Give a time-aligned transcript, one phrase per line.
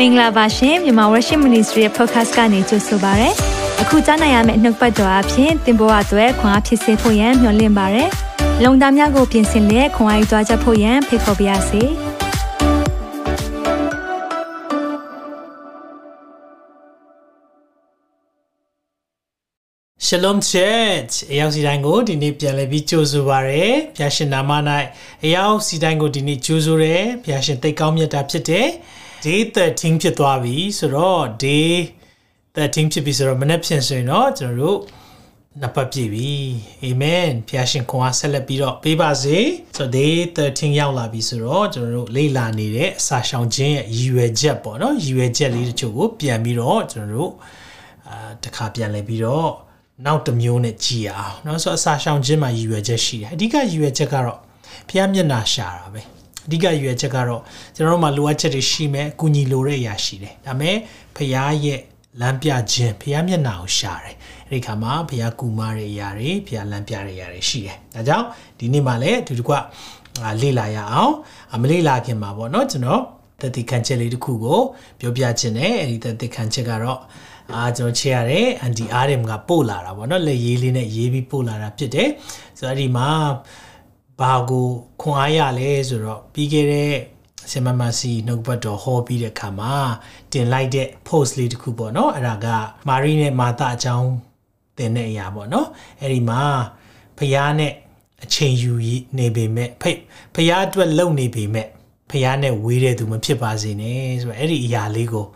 [0.00, 3.28] မင်္ဂလာပါရှင်မြန်မာ Worship Ministry ရဲ့ podcast ကနေကြိုဆိုပါရစေ။
[3.82, 8.04] အခုကြားနိုင်ရမယ့်နှုတ်ပတ်တော်အဖြစ်သင်ပေါ်အပ်ွယ်ခွန်အားဖြစ်စေဖို့ယံမျှဝင့်ပါရစေ။
[8.64, 11.82] လုံတာများကိုပြင်ဆင်လက်ခွန်အားယူကြားချက်ဖို့ယံဖိတ်ခေါ်ပါရစေ။
[20.06, 24.50] Shalom Church အရောက်စီတိုင်းကိုဒီနေ့ပြန်လည်ပြီးကြိုဆိုပါရယ်။ဘုရားရှင်နာမ၌
[25.24, 28.68] အရောက်စီတိုင်းကိုဒီနေ့ကြိုဆိုရယ်။ဘုရားရှင်သိကောင်းမြတ်တာဖြစ်တယ်။
[29.25, 31.71] day 13ဖြစ်သွားပြီဆိုတော့ day
[32.55, 34.79] 13ဖြစ်ပြီဆိုတော့မနေ့ဖြစ်ဆိုရင်တော့ကျွန်တော်တို့
[35.61, 36.31] နှစ်ပတ်ပြည့်ပြီ
[36.83, 39.37] အာမင်ဖျာရှင်ခွန်အားဆက်လက်ပြီးတော့ပေးပါစေ
[39.77, 47.31] ဆိုတော့ day 13ရောက်လာပြီဆိုတော့ကျွန်တော်တို့လေ့လာနေတဲ့အစာရှောင်ခြင်းရဲ့ရည်ရွယ်ချက်ပေါ့နော်ရည်ရွယ်ချက်လေးတချို့ကိုပြန်ပြီးတော့ကျွန်တော်တို့
[48.07, 49.51] အာတခါပြန်လည်ပြီးတော့
[50.05, 54.39] နောက်တစ်မျိုးနဲ့ကြည်အောင်เนาะဆိုတော့အစာရှောင်ခြင်းမှာရည်ရွယ်ချက်ရှိတယ်အဓိကရည်ရွယ်ချက်ကတော့
[54.89, 56.01] ဖျားမျက်နာရှာတာပဲ
[56.46, 57.42] အဓိကရွယ်ချက်ကတော့
[57.76, 60.76] ကျွန်တော်တို့မှာလိုအပ်ချက်တွေရှိမယ်အကူအညီလိုတဲ့အရာရှိတယ်ဒါပေမဲ့
[61.16, 61.80] ဖရားရဲ့
[62.20, 64.16] လမ်းပြခြင်းဖရားမျက်နှာကိုရှာတယ်
[64.48, 68.26] အဲ့ဒီခါမှာဖရားကူမတဲ့အရာတွေဖရားလမ်းပြတဲ့အရာတွေရှိတယ်ဒါကြောင့်
[68.58, 69.54] ဒီနေ့မှလည်းအတူတကွ
[70.42, 71.12] လေ့လာရအောင်
[71.62, 73.02] မလေ့လာခင်မှာပေါ့နော်ကျွန်တော်
[73.40, 74.60] တတိခန့်ချက်လေးတစ်ခုကို
[75.00, 77.00] ပြောပြခြင်းနဲ့အဲ့ဒီတတိခန့်ချက်ကတော့
[77.52, 82.08] အာကျွန်တော်ချေရတယ်အန်ဒီအာရမ်ကပို့လာတာပေါ့နော်လက်ရေးလေးနဲ့ရေးပြီးပို့လာတာဖြစ်တယ်
[82.58, 83.08] ဆိုတော့အဲ့ဒီမှာ
[84.20, 84.66] ဘာကို
[85.00, 86.94] ခွန်အားရလဲဆိုတော့ပြီးခဲ့တဲ့
[87.50, 89.74] ဆင်မမစီနှုတ်ဘတ်တော်ဟောပြီးတဲ့ခါမှာ
[90.32, 92.46] တင်လိုက်တဲ့ post လေးတစ်ခုပေါ့နော်အဲ့ဒါက
[92.88, 94.10] မာရီနဲ့မာတာအကြောင်း
[94.78, 95.68] တင်တဲ့အရာပေါ့နော်
[96.00, 96.40] အဲ့ဒီမှာ
[97.18, 97.72] ဖះနဲ့
[98.24, 98.72] အချိန်ယူ
[99.18, 99.92] နေပေမဲ့ဖိ
[100.34, 101.68] ဖះအတွက်လုံနေပေမဲ့
[102.10, 105.26] ဖះနဲ့ဝေးတဲ့သူမဖြစ်ပါစေနဲ့ဆိုတော့အဲ့ဒီအရာလေးကို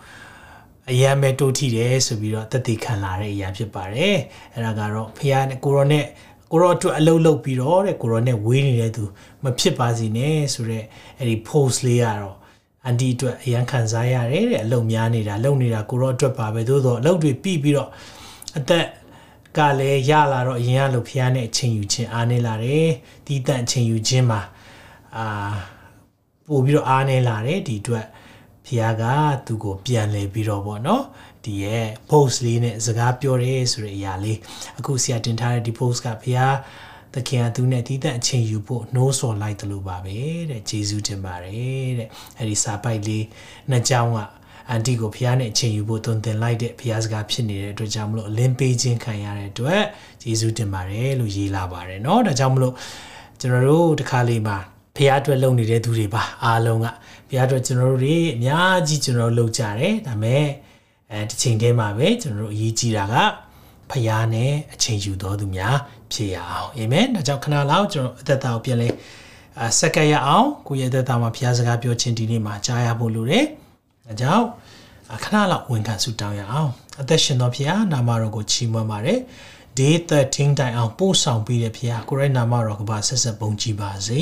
[0.90, 4.16] အယံမဲ့တိုးထီတယ်ဆိုပြီးတော့တသက်ခံလာတဲ့အရာဖြစ်ပါတယ်
[4.54, 6.04] အဲ့ဒါကတော့ဖះနဲ့ကိုရောနဲ့
[6.50, 9.04] ကိုရောအတွက်အလုပ်လုပ်ပြီးတော့တဲ့ကိုရောနဲ့ဝေးနေတဲ့သူ
[9.44, 10.84] မဖြစ်ပါစေနဲ့ဆိုတော့
[11.18, 12.36] အဲ့ဒီ post လေးကတော့
[12.84, 17.90] အန်တီအတွက်အရန်ခံစားရတယ်တဲ့အလုပ်များနေတာလုပ်နေတာကိုရောအတွက်ပါပဲသို့တော့အလုပ်တွေပြီးပြီးတော့
[18.58, 18.86] အသက်
[19.56, 22.88] ကလည်းရလာတော့အရင်ကလို့ဖျားနဲ့အချိန်ယူခြင်းအားနေလာတယ်
[23.26, 24.40] ဒီတန့်အချိန်ယူခြင်းမှာ
[25.16, 25.52] အာ
[26.48, 28.06] ပို့ပြီးတော့အားနေလာတယ်ဒီအတွက်
[28.66, 29.04] ဖျားက
[29.46, 31.04] သူ့ကိုပြန်လဲပြီးတော့ဗောနော်
[31.45, 34.37] ဒီရဲ့ post လေးနဲ့စကားပြောတယ်ဆိုတဲ့အရာလေး
[34.79, 36.55] အခုဆရာတင်ထားတဲ့ဒီ post ကဘုရား
[37.13, 40.17] သခင်ကသူနဲ့တည်တဲ့အချိန်ယူဖို့နှိုးဆော်လိုက်တယ်လို့ပါပဲ
[40.49, 43.25] တဲ့ဂျေဇုတင်ပါတယ်တဲ့အဲ့ဒီစာပိုက်လေး
[43.69, 44.19] နှစ်ကြောင်းက
[44.69, 49.83] အန်တီကိုဖះနဲ့အချိန်ယူဖို့တွင်တင်လိုက်တဲ့ဖះစကားဖြစ်နေတဲ့အတွက်ကြောင့်မလို့အလင်းပေးခြင်းခံရတဲ့အတွက်
[50.21, 52.73] ဂျေဇုတင်ပါတယ်လို့ရေးလာပါတယ်เนาะဒါကြောင့်မလို့
[53.39, 54.57] ကျွန်တော်တို့တခါလေးမှာ
[54.95, 56.87] ဖះအတွက်လုပ်နေတဲ့သူတွေပါအားလုံးက
[57.29, 60.45] ဖះအတွက်ကျွန်တော်တို့တွေအများကြီးကျွန်တော်လုပ်ကြတယ်ဒါပေမဲ့
[61.12, 63.14] အဲတစ်ချိန်တည်းမှာပဲကျွန်တော်တို့အရေးကြီးတာက
[63.90, 65.76] ဖျားနဲ့အချိန်ယူတော်သူများ
[66.12, 68.88] ဖြစ်ရအောင်အာမင်ဒါကြောင့်ခဏလောက်ကျွန်တော်အသက်တာကိုပြန်လဲ
[69.60, 73.44] အစက္ကရအောင်ကိုယ့်ရဲ့အသက်တာမှာဖျားစကားပြောခြင်းဒီနေ့မှာကြားရဖို့လိုတယ်
[74.06, 74.44] ဒါကြောင့်
[75.24, 76.70] ခဏလောက်ဝန်ခံဆုတောင်းရအောင်
[77.00, 79.20] အသက်ရှင်တော်ဖျားနာမတော်ကိုချီးမွမ်းပါတယ်
[79.78, 84.20] day 13တိုင်အောင်ပို့ဆောင်ပြီးတဲ့ဖျားကိုရိုနာမတော်ကပါဆက်ဆက်ပုံကြည်ပါစေ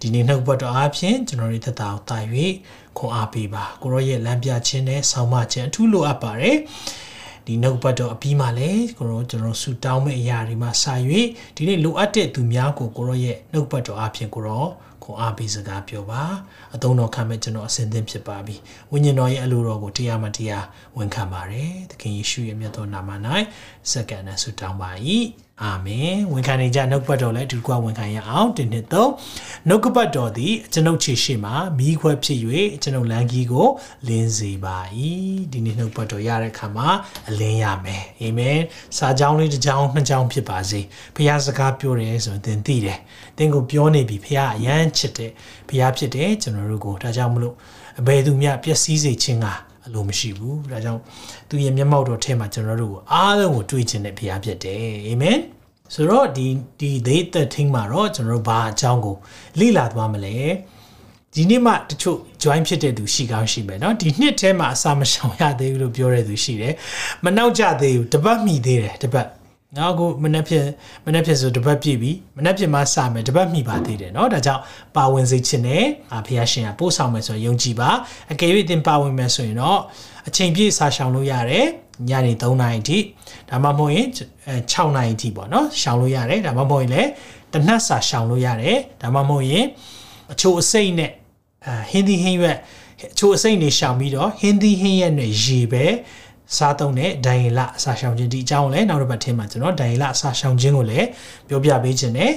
[0.00, 2.18] ဒီနေ့နှုတ်ဘတ်တော်အားဖြင့်ကျွန်တော်တို့သက်တာကိုတာ၍
[2.98, 6.56] ခွန်အားပေးပါကိုရောရဲ့လမ်းပြခြင်းနဲ့ဆောင်းမခြင်းအထူးလိုအပ်ပါတယ်
[7.46, 10.94] ဒီနှုတ်ဘတ်တော်အပြီးမှလည်းကိုရောကျွန်တော်ဆူတောင်းမဲ့အရာတွေမှာစာ၍
[11.56, 14.66] ဒီနေ့လိုအပ်တဲ့သူများကိုကိုရောရဲ့နှုတ်ဘတ်တော်အားဖြင့်ကိုရော
[15.02, 16.22] ခွန်အားပေးစကားပြောပါ
[16.74, 18.56] အသုံးတော်ခံမဲ့ကျွန်တော်အစဉ်သင့်ဖြစ်ပါပြီ
[18.90, 20.64] ဝိညာဉ်တော်ရဲ့အလိုတော်ကိုတရားမတရား
[20.96, 23.10] ဝန်ခံပါတယ်သခင်ယေရှုရဲ့မြတ်တော်နာမ၌
[23.90, 24.90] စက္ကန့်နဲ့ဆူတောင်းပါ၏
[25.64, 29.10] အာမင်ဝန်ခံနေကြနှုတ်ပတ်တော်လည်းဒီကွာဝန်ခံရအောင်ဒီနှစ်သုံး
[29.68, 32.38] နှုတ်ကပတ်တော်သည်ကျွန်ုပ်ခြေရှိမှမိခွဲဖြစ်၍
[32.82, 33.68] ကျွန်ုပ်လမ်းကြီးကို
[34.08, 34.76] လင်းစေပါ၏
[35.52, 36.88] ဒီနေ့နှုတ်ပတ်တော်ရတဲ့အခါမှာ
[37.28, 38.58] အလင်းရမယ်အာမင်
[38.96, 40.80] စာကြောင်းလေးတစ်ကြောင်းနှစ်ကြောင်းဖြစ်ပါစေ
[41.14, 42.98] ဘုရားစကားပြောတယ်ဆိုရင်သင်သိတယ်
[43.36, 45.32] သင်ကိုပြောနေပြီဘုရားအယမ်းချစ်တယ်
[45.68, 47.54] ဘုရားဖြစ်တယ်ကျွန်တော်တို့ကိုဒါကြောင့်မလို့
[48.00, 49.48] အဘယ်သူမျှပျက်စီးစေခြင်းက
[49.89, 51.01] အလိုမရှိဘူးဒါကြောင့်
[51.49, 55.39] သူရဲ့မျက်မှောက်တော်ထဲမှာကျွန်တော်တို့ကိုအားလုံးကိုတွေးခြင်းနဲ့ဘုရားဖြစ်တယ်အာမင်
[55.93, 56.47] ဆိုတော့ဒီ
[56.79, 59.15] ဒီ day 13မှာတော့ကျွန်တော်တို့ဘာအကြောင်းကို
[59.59, 60.35] လေ့လာသွားမလဲ
[61.33, 66.73] ဒီနေ့မှတချို့ join ဖြစ်တဲ့သူရှိကောင်းရှိမယ်เนาะဒီနှစ်ထဲမှာအစာမရှောင်ရသေးဘူးလို့ပြောတဲ့သူရှိတယ်
[67.23, 69.27] မနောက်ကြသေးဘူးတပတ်မိသေးတယ်တပတ်
[69.77, 70.65] နောက်ကိုမနေ့ဖြစ်
[71.05, 74.61] မနေ့ဖြစ်ဆိုတပတ်ပြည့်ပြီမနေ့ဖြစ်မှစမယ်တပတ်မိပါသေးတယ်เนาะဒါကြောင့်
[74.95, 75.83] ပါဝင်စေချင်တယ်
[76.13, 77.89] အာဖះရှင်ကပို့ဆောင်မယ်ဆိုရင်ယုံကြည်ပါ
[78.31, 79.79] အကယ်၍သင်ပါဝင်မယ်ဆိုရင်တော့
[80.27, 81.65] အချိန်ပြည့်စာရှောင်လို့ရတယ်
[82.09, 82.97] ညနေ3နာရီအထိ
[83.49, 84.07] ဒါမှမဟုတ်ရင်
[84.51, 87.09] 6နာရီအထိပေါ့နော်ရှောင်လို့ရတယ်ဒါမှမဟုတ်ရင်လည်း
[87.53, 89.65] တနတ်စာရှောင်လို့ရတယ်ဒါမှမဟုတ်ရင်
[90.31, 91.11] အချိုအစိမ့်နဲ့
[91.91, 92.57] ဟင်းသီးဟင်းရွက်
[93.11, 95.85] အချိုအစိမ့်တွေရှောင်ပြီးတော့ဟင်းသီးဟင်းရွက်နဲ့ရေပဲ
[96.57, 101.07] စားသုံးတဲ့ဒိုင်လအစာရှောင်ခြင်းဒီအကြောင်းလည်းနောက်တစ်ပတ်ထင်းမှာကျွန်တော်ဒိုင်လအစာရှောင်ခြင်းကိုလည်း
[101.47, 102.31] ပြောပြပေးခြင်းနဲ့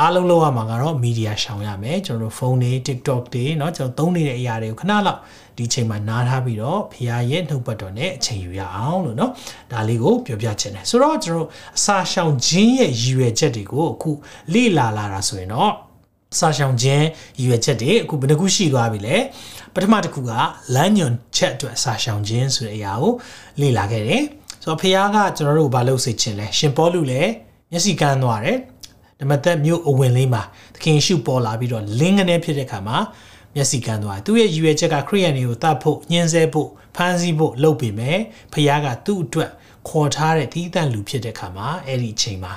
[0.00, 5.18] အားလုံးလောက်ရမှာကတော့မီဒီယာရှောင်ရမယ်ကျွန်တော်တို့ဖုန်းတွေ TikTok တွေเนาะကျွန်တော်သုံးနေတဲ့အရာတွေကိုခဏလောက်
[5.58, 9.30] ဒီချိန်မှာနားထားပြီးတော့ဖရားရဲ့နှုတ်ပတ်တော်နဲ့အချိန်ယူရအောင်လို့เนาะ
[9.72, 14.10] ဒါလေးကိုပြောပြချင်တယ်ဆိုတော့ကျွန်တော်အစာရှောင်ခြင်းရဲ့ရည်ရွယ်ချက်တွေကိုအခု
[14.52, 15.72] လေ့လာလာတာဆိုရင်တော့
[16.38, 17.04] စာရှောင်ခြင်း
[17.38, 19.16] ရည်ရွယ်ချက်တွေအခုဘယ်နှခုရှိသွားပြီလဲ
[19.73, 20.31] ပထမတစ်ခုက
[20.75, 23.13] လမ်းညွန်ချက်အတွက်စာရှောင်ခြင်းဆိုတဲ့အရာကို
[23.59, 24.23] လေ့လာခဲ့တယ်
[24.61, 27.31] ဆိုတော့ဖခင်ကကျွန်တော်တို့ဘာလုပ်စေချင်လဲရှင်ပေါလုလည်း
[27.71, 28.57] မျက်စိကန်းသွားတယ်
[29.19, 30.43] ဓမ္မသက်မြို့အဝင်လေးမှာ
[30.75, 32.97] သခင်ရှုပေါ်လာပြီးတော့လင်းကနေဖြစ်တဲ့ခါမှာ
[33.55, 38.17] မျက်စိကန်းသွားသူ့ရဲ့ရည်ရွယ်ချက်ကခရိယန်တွေကိုတတ်ဖို့ညှင်းဆဲဖို့ဖမ်းဆီးဖို့လုပ်ပေမဲ့
[38.53, 39.51] ဖခင်ကသူ့အတွက်
[39.89, 42.53] ခေါ်ထားတဲ့တီးတန့်လူဖြစ်တဲ့ခါမှာအဲ့ဒီအချိန်မှာ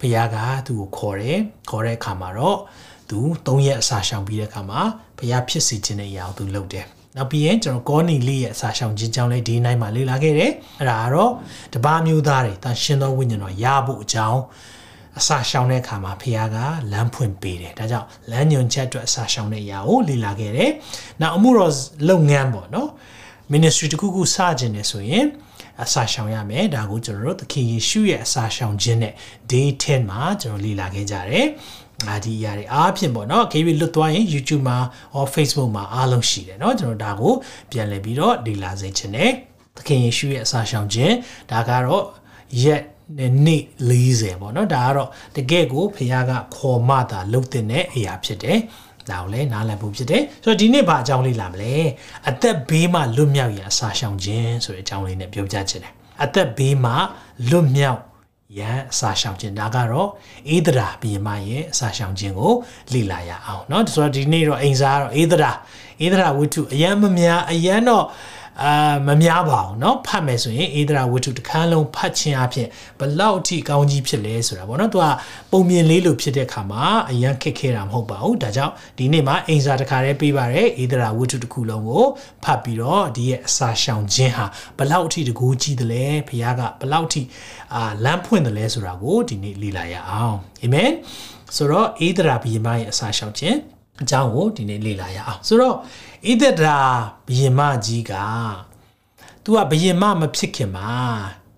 [0.00, 0.36] ဖခင်က
[0.66, 1.38] သူ့ကိုခေါ်တယ်
[1.70, 2.58] ခေါ်တဲ့အခါမှာတော့
[3.10, 4.80] သူ၃ရက်အစာရှောင်ပြီးတဲ့အခါမှာ
[5.18, 11.32] ဖခင်ဖြစ်စေခြင်းတဲ့အရာကိုသူလုပ်တယ်နောက်ပြီးရင်ကျွန်တော်ကောနီလေးရဲ့အစာရှောင်ခြင်းကြောင့်လည်းဒီနိုင်မှာလေ့လာခဲ့တယ်အဲ့ဒါကတော့
[11.74, 14.40] တပါးမျိုးသားတွေတန်ရှင်သောဝိညာဉ်တော်ရဖို့အကြောင်း
[15.18, 16.56] အစာရှောင်တဲ့အခါမှာဖခင်က
[16.92, 20.70] လမ်းဖွင့်ပေးတယ်ဒါကြောင့်လမ်းညွန်ချက်အတွက်အစာရှောင်တဲ့အရာကိုလေ့လာခဲ့တယ်
[21.20, 21.72] နောက်အမှုတော်
[22.08, 22.88] လုပ်ငန်းပေါ့နော်
[23.52, 25.26] ministry တခုခုစခြင်းနေဆိုရင်
[25.82, 29.14] အစာရှောင်ရမယ်ဒါကိုကျွန်တော်တို့သခင်ယေရှုရဲ့အစာရှောင်ခြင်းနဲ့
[29.50, 31.46] day 10မှာကျွန်တော်လေ့လာခဲ့ကြတယ်
[32.07, 34.77] အာဒီຢာတွေအားဖြင့်ပေါ့နော် KB လွတ်သွားရင် YouTube မှာ
[35.17, 37.33] or Facebook မှာအားလုံးရှိတယ်เนาะကျွန်တော်ဒါကို
[37.71, 39.31] ပြန်လည်ပြီးတော့လေ့လာစေချင်တယ်
[39.75, 41.15] သခင်ယေရှုရဲ့အစာရှောင်ခြင်း
[41.51, 42.03] ဒါကတော့
[42.63, 42.81] ရက်
[43.45, 48.59] နေ့40ပေါ့နော်ဒါကတော့တကယ့်ကိုဖခင်ကခေါ်မှတာလှုပ်တဲ့အရာဖြစ်တယ်
[49.09, 51.73] ဒါကိုလည်းနားလည်ဖို့ဖြစ်တယ်ဆိုတော့ဒီနေ့ဘာအကြောင်းလေးလာမလဲ
[52.29, 56.93] အသက်ဘေးမှလွတ်မြောက်ရန်အစာရှောင်ခြင်းဆိုတဲ့အကြောင်းလေးနဲ့ပြောပြချင်တယ်အသက်ဘေးမှ
[57.49, 57.99] လွတ်မြောက်
[58.57, 60.09] ရန်အစာရှောင်ခြင်းဒါကတော့
[60.49, 62.53] အေးဒရာဘီမရဲ့အစာရှောင်ခြင်းကို
[62.93, 65.51] လေ့လာရအောင်เนาะဆိုတော့ဒီနေ့တော့အိမ်စားကတော့အေးဒရာ
[66.01, 68.05] အေးဒရာဝိတုအယံမများအယံတော့
[68.63, 72.67] အာမများပါဘူးเนาะဖတ်မယ်ဆိုရင်အေဒရာဝတ္ထုတစ်ခန်းလုံးဖတ်ခြင်းအဖြစ်
[72.99, 75.05] ဘလောက်အထိကောင်းကြီးဖြစ်လဲဆိုတာပေါ့เนาะသူက
[75.51, 82.05] ပုံမြင်လေးလိုဖြစ်တဲ့ခါမှာအရန်ခက်ခဲတာမဟုတ်ပါဘူးဒါကြောင့်ဒီနေ့မှာအိမ်စာတစ်ခါတည်းပေးပါတယ်အေဒရာဝတ္ထုတစ်ခုလုံးကို
[82.43, 84.45] ဖတ်ပြီးတော့ဒီရဲ့အစာရှောင်ခြင်းဟာ
[84.77, 87.21] ဘလောက်အထိတကူကြီးတယ်လဲဖခင်ကဘလောက်အထိ
[87.75, 90.91] အာလမ်းဖွင့်တယ်လဲဆိုတာကိုဒီနေ့လေ့လာရအောင်အာမင်
[91.55, 93.57] ဆိုတော့အေဒရာဘီမရဲ့အစာရှောင်ခြင်း
[94.03, 95.75] အကြောင်းကိုဒီနေ့လေ့လာရအောင်ဆိုတော့
[96.29, 96.77] ဣဒရာ
[97.27, 98.13] ဘယင်မကြီးက
[99.43, 100.89] तू ကဘယင်မမဖြစ်ခင်မှာ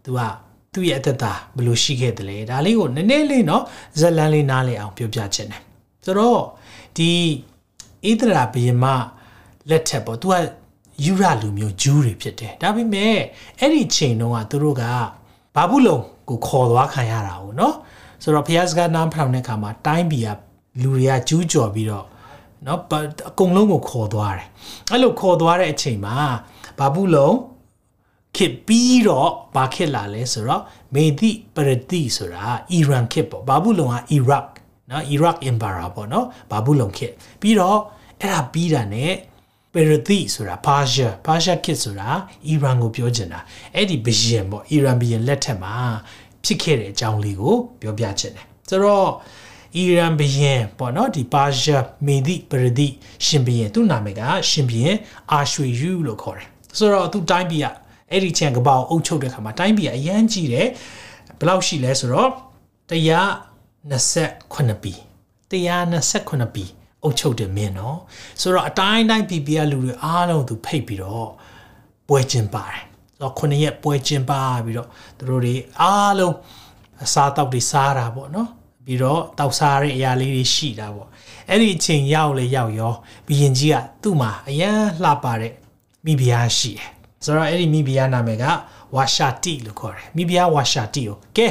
[0.04, 0.20] तू က
[0.74, 3.62] သူ့ရဲ့အသက်တာဘယ်လိုရှိခဲ့တယ်လဲဒါလေးကိုနည်းနည်းလေးเนาะ
[4.00, 5.62] ဇလန်းလေးနားလည်အောင်ပြောပြချင်တယ်
[6.06, 6.42] ဆိုတော့
[6.98, 7.10] ဒီ
[8.08, 8.86] ဣဒရာဘယင်မ
[9.70, 10.36] လက်ထက်ပေါ့ तू က
[11.06, 13.18] ယူရလူမျိုးဂျူးတွေဖြစ်တယ်ဒါပေမဲ့
[13.60, 14.84] အဲ့ဒီချိန်တုန်းကသူတို့က
[15.56, 15.98] ဘာဘူးလုံ
[16.30, 17.74] ကိုခေါ်သွားခံရတာဟုတ်เนาะ
[18.24, 20.30] ဆိုတော့ဖျားစကားနားဖောင်တဲ့ခါမှာတိုင်းပြည်က
[20.82, 22.06] လူတွေကကျူးကျော်ပြီးတော့
[22.66, 22.80] เนาะ
[23.30, 24.48] အကုန်လုံးကိုခေါ်သွားတယ်
[24.92, 26.18] အဲ့လိုခေါ်သွားတဲ့အချိန်မှာ
[26.80, 27.36] ဘာဘူးလုံး
[28.38, 30.64] ခစ်ပြီးတော့ဘာခစ်လာလဲဆိုတော့
[30.94, 34.46] မေဒီပရတိဆိုတာအီရန်ခစ်ပေါ့ဘာဘူးလုံးကအီရတ်
[34.88, 37.12] เนาะအီရတ်အင်ဘာရာပေါ့เนาะဘာဘူးလုံးခစ်
[37.42, 37.80] ပြီးတော့
[38.22, 39.06] အဲ့ဒါပြီးတာ ਨੇ
[39.74, 42.10] ပရတိဆိုတာပါရှာပါရှာခစ်ဆိုတာ
[42.48, 43.40] အီရန်ကိုပြောချင်တာ
[43.76, 45.76] အဲ့ဒီဘယင်ပေါ့အီရန်ဘယင်လက်ထက်မှာ
[46.44, 49.10] ဖြစ်ခဲ့တဲ့အကြောင်းလေးကိုပြောပြချင်တယ်ဆိုတော့
[49.77, 52.89] အီရန်ဘယင်ပေါ့နော်ဒီပါရှာမေဒီပရတိ
[53.27, 54.97] ရှင်ဘယင်သူ့နာမည်ကရှင်ဘယင်
[55.33, 56.47] အာရွှေယူလို့ခေါ်တယ်
[56.79, 57.67] ဆိုတော့သူတိုင်းပြည်က
[58.11, 60.69] အဲ့ဒီချန်ကပောက်အုပ်ချုပ်တဲ့ခါမှာတိုင်းပြည်ကအရန်ကြီးတယ်
[61.39, 62.31] ဘယ်လောက်ရှိလဲဆိုတော့
[62.91, 64.93] 128ปี
[65.51, 66.65] 128ปี
[67.03, 67.99] အုပ်ချုပ်တယ်မင်းနော်
[68.41, 71.31] ဆိုတော့အတိုင်းတိုင်း PPR လူတွေအားလုံးသူဖိတ်ပြီးတော့
[72.09, 76.35] ပွဲကျင်းပါတယ်ဆိုတော့ခုနှစ်ရက်ပွဲကျင်းပါပြီးတော့သူတို့တွေအားလုံး
[77.05, 78.49] အစားတောက်တွေစားတာပေါ့နော်
[78.87, 81.09] ပြီးတော့တောက်စားတဲ့အရာလေးတွေရှိတာပေါ့
[81.51, 82.95] အဲ့ဒီအချိန်ရောက်လေရောက်ရော
[83.27, 85.53] ဘီရင်ကြီးကသူ့မှာအရန်လှပတဲ့
[86.05, 86.89] မိဖုရားရှိတယ်
[87.25, 88.45] ဆိုတော့အဲ့ဒီမိဖုရားနာမည်က
[88.95, 91.49] ဝါရှာတီလို့ခေါ်တယ်မိဖုရားဝါရှာတီကိုကဲ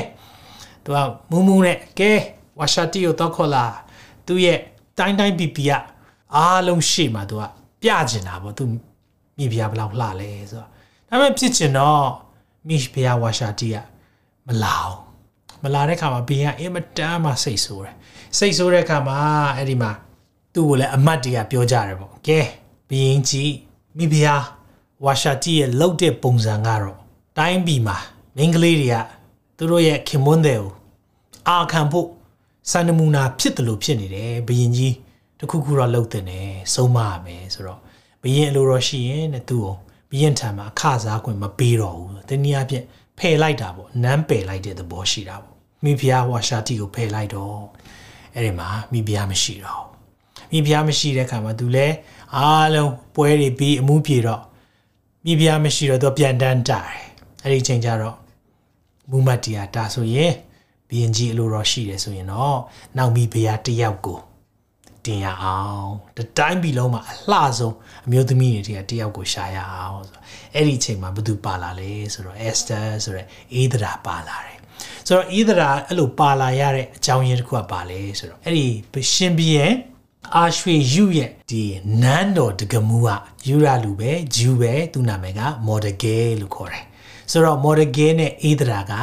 [0.84, 0.98] သူက
[1.32, 2.12] မူးမူးနဲ့ကဲ
[2.60, 3.66] ဝါရှာတီကိုတော့ခေါ်လာ
[4.28, 4.60] သူ့ရဲ့
[4.98, 5.72] တိုင်းတိုင်းပီပီက
[6.36, 7.44] အားလုံးရှေ့မှာသူက
[7.82, 8.64] ပြကျင်တာပေါ့သူ
[9.38, 10.70] မိဖုရားဘယ်လောက်လှလဲဆိုတော့
[11.10, 12.04] ဒါပေမဲ့ဖြစ်ကျင်တော့
[12.68, 13.76] မိဖုရားဝါရှာတီက
[14.48, 15.05] မလာအောင်
[15.66, 17.96] မလာတဲ့ခါမှာဘီကအင်မတန်မှစိတ်ဆိုးတယ်
[18.38, 19.18] စိတ်ဆိုးတဲ့ခါမှာ
[19.56, 19.92] အဲ့ဒီမှာ
[20.54, 22.40] သူ့ကိုလည်းအမတ်တွေကပြောကြတယ်ပေါ့ကဲ
[22.90, 23.54] ဘီရင်ကြီး
[23.98, 24.44] မိဖုရား
[25.06, 26.98] ဝါရှာတီရဲ့လှုပ်တဲ့ပုံစံကတော့
[27.38, 27.98] တိုင်းပြည်မှာ
[28.38, 28.96] မင်းကလေးတွေက
[29.58, 30.72] သူတို့ရဲ့ခင်မွန်းတဲ့ကို
[31.48, 32.08] အာခံဖို့
[32.72, 34.96] စံနမူနာဖြစ်တယ်လို့ဖြစ်နေတယ်ဘယင်ကြီး
[35.40, 37.80] တခုခုတော့လှုပ်တဲ့နဲ့ဆုံးမရမယ်ဆိုတော့
[38.24, 39.76] ဘယင်အလိုတော်ရှိရင်တဲ့သူ့ကို
[40.12, 42.86] ဘယင်ထံမှာအခစားခွင့်မပေးတော့ဘူးတနည်းအားဖြင့်
[43.20, 45.55] ဖယ်လိုက်တာပေါ့နမ်းပယ်လိုက်တဲ့သဘောရှိတာပေါ့
[45.86, 47.60] မိဖုရားဝါရှာတီကိုဖယ်လိုက်တော့
[48.34, 49.84] အဲ့ဒီမှာမိဖုရားမရှိတော့
[50.52, 51.88] မိဖုရားမရှိတဲ့ခါမှာသူလဲ
[52.36, 54.42] အားလုံးပွဲတွေပြီးအမှုပြေတော့
[55.26, 57.02] မိဖုရားမရှိတော့သူပြန်တန်းတာတယ်
[57.44, 58.18] အဲ့ဒီချိန်ကျတော့
[59.10, 60.34] မူမတ်တီယာဒါဆိုရင်
[60.90, 62.60] ဘဘီရင်ကြီးအလိုတော်ရှိတယ်ဆိုရင်တော့
[62.98, 64.20] နောက်မိဖုရားတယောက်ကို
[65.06, 67.76] တင်ရအောင်တတိုင်းပြည်လုံးမှာအလှဆုံး
[68.06, 70.20] အမျိုးသမီးတွေတည်းတယောက်ကိုရှာရအောင်ဆို
[70.54, 74.55] အဲ့ဒီအချိန်မှာဘသူပါလာလဲဆိုတော့ Esther ဆိုတဲ့အေးဒရာပါလာတယ်
[75.08, 78.66] ဆိုတော့အေးဒရာအဲ့လိုပါလာရတဲ့အကြောင်းရင်းတစ်ခုကပါလဲဆိုတော့အဲ့ဒီ
[79.14, 79.74] ရှင်ဘီရဲ့
[80.36, 81.64] အာရွှေယူရဲ့ဒီ
[82.02, 83.10] နန်းတော်တကမူက
[83.48, 86.86] ယူရလူပဲဂျူးပဲသူ့နာမည်ကမော်ဒဂဲလို့ခေါ်တယ်
[87.32, 88.94] ဆိုတော့မော်ဒဂဲနဲ့အေးဒရာက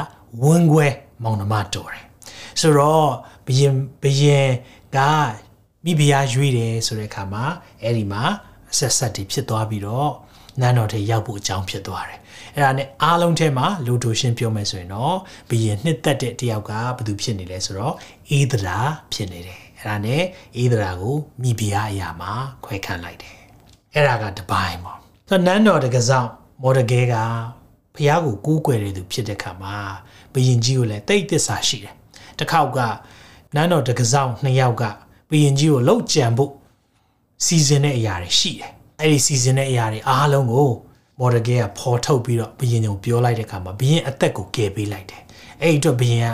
[0.42, 0.88] ဝင်းခွဲ
[1.22, 2.04] မောင်နှမတော်တယ်
[2.60, 3.08] ဆိုတော့
[3.46, 4.50] ဘယင်ဘယင်
[4.96, 4.98] က
[5.84, 7.44] မိဖုရားရွေးတယ်ဆိုတဲ့အခါမှာ
[7.82, 8.22] အဲ့ဒီမှာ
[8.78, 10.10] ဆက်ဆက်တွေဖြစ်သွားပြီးတော့
[10.60, 12.20] နန်းတော်ထဲရောက်ဖို့အကြောင်းဖြစ်သွားတယ်
[12.54, 15.16] အဲ့ဒါနဲ့အားလုံးထဲမှာလူတို့ရှင်းပြောမယ်ဆိုရင်တော့
[15.50, 17.94] ဘယင်နှစ်သက်တဲ့တယောက်ကဘယ်သူဖြစ်နေလဲဆိုတော့
[18.30, 18.78] အေးဒရာ
[19.12, 20.22] ဖြစ်နေတယ်အဲ့ဒါနဲ့
[20.56, 22.32] အေးဒရာကိုမိဖုရားအရာမှာ
[22.64, 23.34] ခွဲခန့်လိုက်တယ်
[23.94, 26.26] အဲ့ဒါကတပိုင်းပေါ့ဆိုတော့နန်းတော်တကစား
[26.62, 27.14] မော်ဒဂဲက
[27.94, 29.76] ဖះကိုကူးကွယ်တဲ့သူဖြစ်တဲ့ခါမှာ
[30.32, 31.94] ဘယင်ကြီးကိုလည်းတိတ်တစ္ဆာရှိတယ်
[32.38, 32.78] တစ်ခေါက်က
[33.54, 34.84] နန်းတော်တကစားနှစ်ယောက်က
[35.30, 36.52] ဘယင်ကြီးကိုလှုပ်ကြံဖို့
[37.44, 40.70] စီစဉ်တဲ့အရာတွေရှိတယ်အဲ့ဒီစီစဉ်တဲ့အရာတွေအားလုံးကို
[41.22, 45.22] မော်ဒဂဲကပေါ်ထုတ်ပြီးတော့ဘယင်ကိုပြောလိုက်တဲ့ခါမှာဘယင်အသက်ကိုကယ်ပေးလိုက်တယ်
[45.60, 46.26] အဲ့ဒီအတွက်ဘယင်က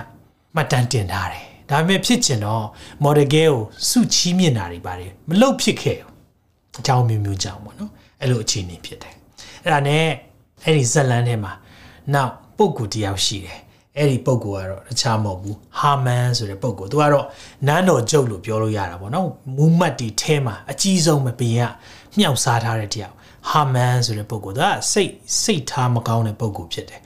[0.54, 2.64] မှတ်တမ်းတင်ထားတယ်ဒါပေမဲ့ဖြစ်ချင်တော့
[3.02, 3.50] မော်ဒဂဲကို
[3.88, 6.12] စုချီးမြင့်တာတွေပါတယ်မလုပ်ဖြစ်ခဲ့ဘူး
[6.80, 7.90] အကြောင်းမျိုးမျိုးကြောင့်ပေါ့နော်
[8.20, 9.14] အဲ့လိုအခြေအနေဖြစ်တယ်
[9.62, 10.04] အဲ့ဒါနဲ့
[10.64, 11.52] အဲ့ဒီဇက်လန်ထဲမှာ
[12.14, 13.58] နောက်ပုံကူတယောက်ရှိတယ်
[13.96, 17.26] အဲ့ဒီပုံကူကတော့တခြားမဟုတ်ဘူးဟာမန်ဆိုတဲ့ပုံကူသူကတော့
[17.66, 21.72] နန်းတော်ကျုပ်လို့ပြောလို့ရတာပေါ့နော်မူမတ်တီထဲမှာအကြီးဆုံးပဲဘရင်က
[22.16, 23.14] မြှောက်စားထားတဲ့တယောက်
[23.50, 25.12] ဟာမန်ဆိုတဲ့ပုံကူသူကစိတ်
[25.42, 27.00] စိတ်ထားမကောင်းတဲ့ပုံကူဖြစ်တယ်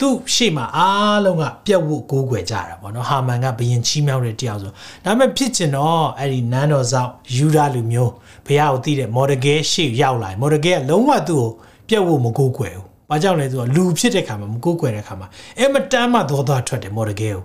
[0.00, 4.72] သူရှေ့မှာအားလုံးကပြက်ဝတ်ကိုးကွယ်ကြတာပေါ့နော်ဟာမန်ကဘရင်ချီးမြှောက်တဲ့တယောက်ဆို
[5.04, 8.12] ဒါပေမဲ့ဖြစ်ချင်တော့အဲ့ဒီနန်းတော်ဆောင်ယူဒာလူမျိုး
[8.46, 11.48] ဘုရားကိုသိတဲ့မော်ဒဂဲရှေ့ရောက်လာမော်ဒဂဲကလုံးဝသူ့ကို
[11.88, 15.28] ပြက်ဝတ်မကိုးကွယ်ဘူး။ဘာကြောင့်လဲဆိုတော့လူဖြစ်တဲ့ခါမှာမကိုးကွယ်တဲ့ခါမှာ
[15.58, 17.42] အဲမတမ်းမှသောသားထွက်တယ်မော်ဒဂဲကို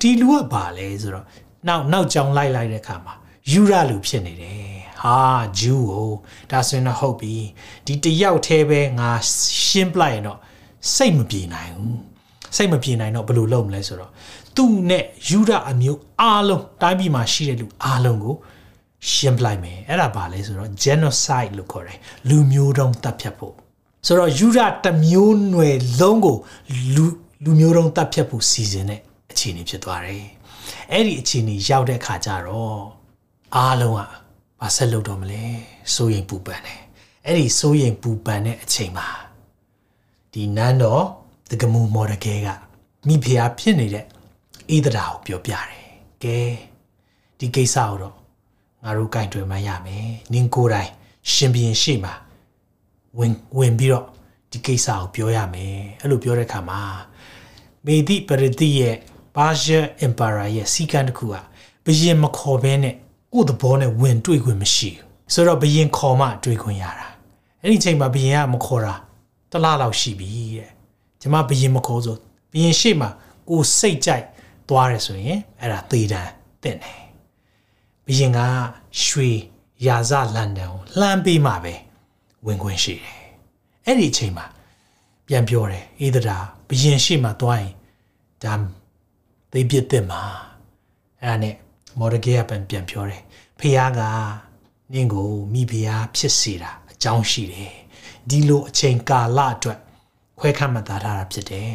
[0.00, 1.24] ဒီလူကဘာလဲဆိုတော့
[1.68, 3.14] နောက်နောက်ကြောင်လိုက်လိုက်တဲ့ခါမှာ
[3.50, 4.73] ယူရလူဖြစ်နေတယ်။
[5.04, 5.20] ဟာ
[5.58, 6.10] ဂျူးကို
[6.50, 7.34] ဒါဆိုရင်တော့ဟုတ်ပြီ။
[7.86, 9.10] ဒီတယောက်သေးပဲငါ
[9.64, 10.38] ရှင်းပလိုက်ရင်တော့
[10.94, 11.94] စိတ်မပြေနိုင်ဘူး။
[12.56, 14.10] စိတ်မပြေနိုင်တော့ဘယ်လိုလုပ်မလဲဆိုတော့
[14.56, 18.34] သူ့နဲ့ယူရအမျိုးအားလုံးတိုင်းပြည်မှာရှိတဲ့လူအားလုံးကို
[19.10, 23.54] ရှင်းပလိုက်မယ်အဲ့ဒါဘာလဲဆိုတော့ genocide လို့ခေါ်တယ်လူမျိုးတုံးတပ်ဖြတ်ဖို့
[24.06, 26.36] ဆိုတော့ယူရတစ်မျိုးနွယ်လုံးကို
[26.94, 27.04] လူ
[27.44, 30.26] လူမျိုးတုံးတပ်ဖြတ်ဖို့စီစဉ်တဲ့အခြေအနေဖြစ်သွားတယ်
[30.92, 32.82] အဲ့ဒီအခြေအနေရောက်တဲ့ခါကျတော့
[33.56, 34.23] အားလုံးက
[34.64, 35.42] ဘာဆက်လုပ်တော့မလဲ
[35.94, 36.80] စိုးရိမ်ပူပန်တယ်
[37.26, 39.06] အဲ့ဒီစိုးရိမ်ပူပန်တဲ့အချိန်မှာ
[40.32, 41.04] ဒီနန်းတော်
[41.50, 42.48] တကမူမော်ဒဂဲက
[43.06, 45.68] မိဖုရားဖြစ်နေတဲ့ဣဒရာကိုပြောပြတယ်
[46.22, 46.38] ကဲ
[47.38, 48.14] ဒီကိစ္စကိုတော့
[48.82, 50.90] ငါတို့ကင်တွယ်မှရမယ်နင်ကိုယ်တိုင်
[51.32, 52.14] ရှင်ဘရင်ရှိမှာ
[53.18, 54.06] ဝင်ဝင်ပြီးတော့
[54.50, 56.80] ဒီကိစ္စကိုပြောရမယ်အဲ့လိုပြောတဲ့အခါမှာ
[57.84, 58.94] မေဒီပရတိရဲ့
[59.36, 61.34] ဘာရှားအင်ပါယာရဲ့စီကံတစ်ခုက
[61.84, 62.94] ဘရင်မခေါ်ဘဲနဲ့
[63.34, 67.08] ကိုယ့်သဘောနဲ့ဝင်တွေ့ခွင့်မရှိဘူးဆိုတော့ဘရင်ခေါ်မှတွေ့ခွင့်ရတာ
[67.62, 68.94] အဲ့ဒီချိန်မှာဘရင်ကမခေါ်တာ
[69.50, 70.70] တလားလောက်ရှိပြီတဲ့
[71.20, 72.16] ကျမဘရင်မခေါ်ဆို
[72.52, 73.08] ဘရင်ရှေ့မှာ
[73.48, 74.24] ကိုစိတ်ကြိုက်
[74.68, 76.22] သွားတယ်ဆိုရင်အဲ့ဒါသေတံ
[76.62, 77.00] တဲ့တယ်
[78.06, 78.38] ဘရင်က
[79.04, 79.30] ရွှေ
[79.86, 81.74] ရာဇလန်ဒန်ကိုလှမ်းပေးမှပဲ
[82.46, 83.16] ဝင်ခွင့်ရှိတယ်။
[83.86, 84.46] အဲ့ဒီအချိန်မှာ
[85.26, 86.36] ပြန်ပြောတယ်အေးဒရာ
[86.68, 87.72] ဘရင်ရှိမှသွားရင်
[88.42, 88.54] ဒါ
[89.52, 90.20] သိပြစ်တဲ့မှာ
[91.22, 91.54] အဲ့ဒါနဲ့
[91.98, 93.22] မော်ဒဂေကပြန်ပြန်ပြောတယ်
[93.58, 94.00] ဖះက
[94.92, 97.74] နင့်ကိုမိဖះဖြစ်စေတာအကြောင်းရှိတယ်
[98.28, 99.78] ဒီလိုအချိန်ကာလအတွက်
[100.38, 101.74] ခွဲခန့်မှတ်သားထားတာဖြစ်တယ်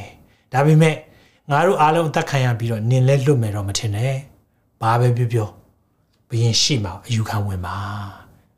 [0.52, 0.96] ဒါပေမဲ့
[1.50, 4.16] ငါတို့အားလုံးအသက်ခံရပြီးတော့နင်လဲလွတ်မယ်တော့မထင်နဲ့
[4.82, 5.50] ဘာပဲပြောပြော
[6.30, 7.76] ဘရင်ရှိမှအယူခံဝင်ပါ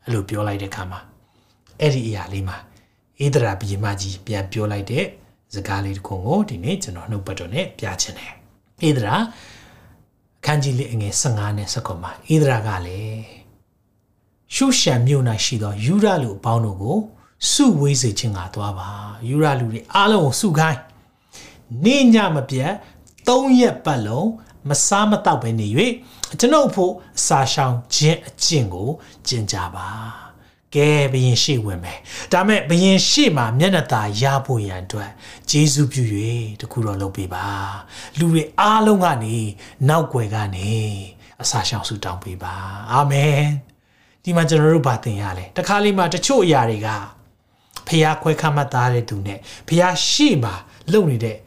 [0.03, 0.99] အဲ့လိုပြောလိုက်တဲ့အခါမှာ
[1.79, 2.57] အဲ့ဒီအရာလေးမှာ
[3.25, 5.05] ဧဒရာဘရင်မကြီးပြန်ပြောလိုက်တဲ့
[5.53, 8.33] စကားလေးတစ်ခုကိုဒီနေ့ကျွန်တော်နှုတ်ပတ်တော်နဲ့ပြချင်တယ်
[8.87, 9.21] ဧဒရာအ
[10.45, 13.23] ခန်းကြီးလေးအငယ်15နဲ့19မှာဧဒရာကလည်း
[14.55, 16.97] ရှုရှံမြို့၌ရှိသောယူရလူအပေါင်းတို့ကို
[17.51, 18.89] စုဝေးစေခြင်းကသွားပါ
[19.29, 20.79] ယူရလူတွေအားလုံးကိုစုခိုင်း
[21.83, 22.71] နေညမပြတ်
[23.27, 24.29] ၃ရက်ပတ်လုံး
[24.69, 25.67] မစားမတော့ပဲနေ၍
[26.39, 28.89] ကျွန်ုပ်ဖို့အစာရှောင်ခြင်းအကျင့်ကို
[29.27, 29.87] ကျင့်ကြပါ
[30.75, 31.99] ကဲဘယင်ရှေ့ဝင်မယ်
[32.31, 35.11] ဒါမဲ့ဘယင်ရှေ့မှာမျက်နှာသာရဖို့ရန်အတွက်
[35.49, 36.03] ဂျေဇုပြု၍
[36.61, 37.45] တခုတော့လုပ်ပေးပါ
[38.17, 39.37] လူတွေအားလုံးကနေ
[39.89, 40.71] နောက်ွယ်ကနေ
[41.41, 42.55] အစာရှောင်ဆုတောင်းပေးပါ
[42.91, 43.41] အာမင်
[44.23, 46.89] ဒီမှာကျွန်တော်တို့ဗာသင်ရလဲတခါလေးမှာတချို့အရာတွေက
[47.87, 50.53] ဖះခွဲခတ်မှတ်သားတဲ့သူနဲ့ဖះရှေ့မှာ
[50.91, 51.37] လုပ်နေတဲ့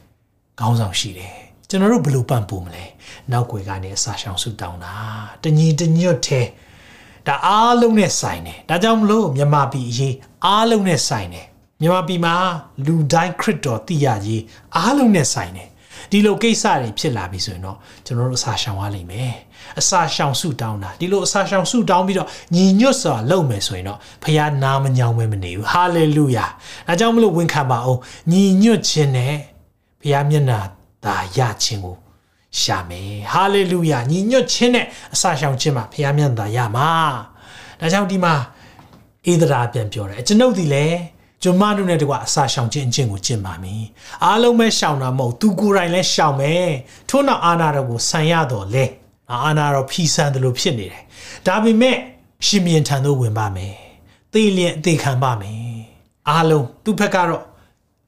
[0.59, 1.35] ခေါင်းဆောင်ရှိတယ်
[1.69, 2.85] ကျွန်တော်တို့ဘယ်လိုပံ့ပိုးမလဲ
[3.31, 4.95] နောက်ွယ်ကနေအစာရှောင်ဆုတောင်းတာ
[5.43, 6.47] တညီတညွတ်သေး
[7.27, 10.15] ဒါအားလုံးနဲ့ဆိုင်တယ်ဒါကြောင့်မလို့မြန်မာပြည်အရေး
[10.45, 11.47] အားလုံးနဲ့ဆိုင်တယ်
[11.81, 12.33] မြန်မာပြည်မှာ
[12.85, 14.41] လူတိုင်းခရစ်တော်တည်ရကြီး
[14.75, 15.69] အားလုံးနဲ့ဆိုင်တယ်
[16.11, 19.33] ဒီလိုကိစ္စတွေဖြစ်လာပြီဆိုရင်တော့ကျွန်တော်တို့အစာရှောင်ရလိမ့်မယ်
[19.79, 26.45] အစာရှောင်ဆုတောင်းတာဒီလိုအစာရှောင်ဆုတောင်းပြီးတော့ညီညွတ်စွာလုပ်မယ်ဆိုရင်တော့ဖခင်နာမညောင်းမဲမနေဘူးဟာလေလုယာ
[26.87, 27.99] ဒါကြောင့်မလို့ဝန်ခံပါအောင်
[28.31, 29.33] ညီညွတ်ခြင်းနဲ့
[30.01, 30.59] ဖခင်မျက်နှာ
[31.05, 31.95] သာရခြင်းကို
[32.61, 36.89] ရှာမယ်ဟာလေလုယာညီညွတ်ခြင်းနဲ့အစာရှောင်ခြင်းမှာဖခင်မျက်နှာသာရမှာ
[37.79, 38.35] ဒါကြောင့်ဒီမှာ
[39.31, 40.85] ဧဒရာပြန်ပြောတယ်ကျွန်ုပ်ဒီလေ
[41.43, 43.83] ကျွန်မတို့နဲ့တကွာအစာရှောင်ခြင်းအကျင့်ကိုကျင့်ပါမည်
[44.25, 46.69] အားလုံးပဲရှောင်တာမဟုတ်သူကိုယ်တိုင်လည်းရှောင်မယ်
[47.09, 48.85] ထို့နောက်အာနာတော်ကိုဆန်ရတော့လေ
[49.31, 51.03] အာနာတော်ဖီဆန်တယ်လို့ဖြစ်နေတယ်
[51.47, 51.97] ဒါပေမဲ့
[52.45, 53.75] ရှင်မြင်ထံသို့ဝင်ပါမယ်
[54.33, 55.59] သေလျင်အသေးခံပါမယ်
[56.29, 57.43] အားလုံးသူ့ဘက်ကတော့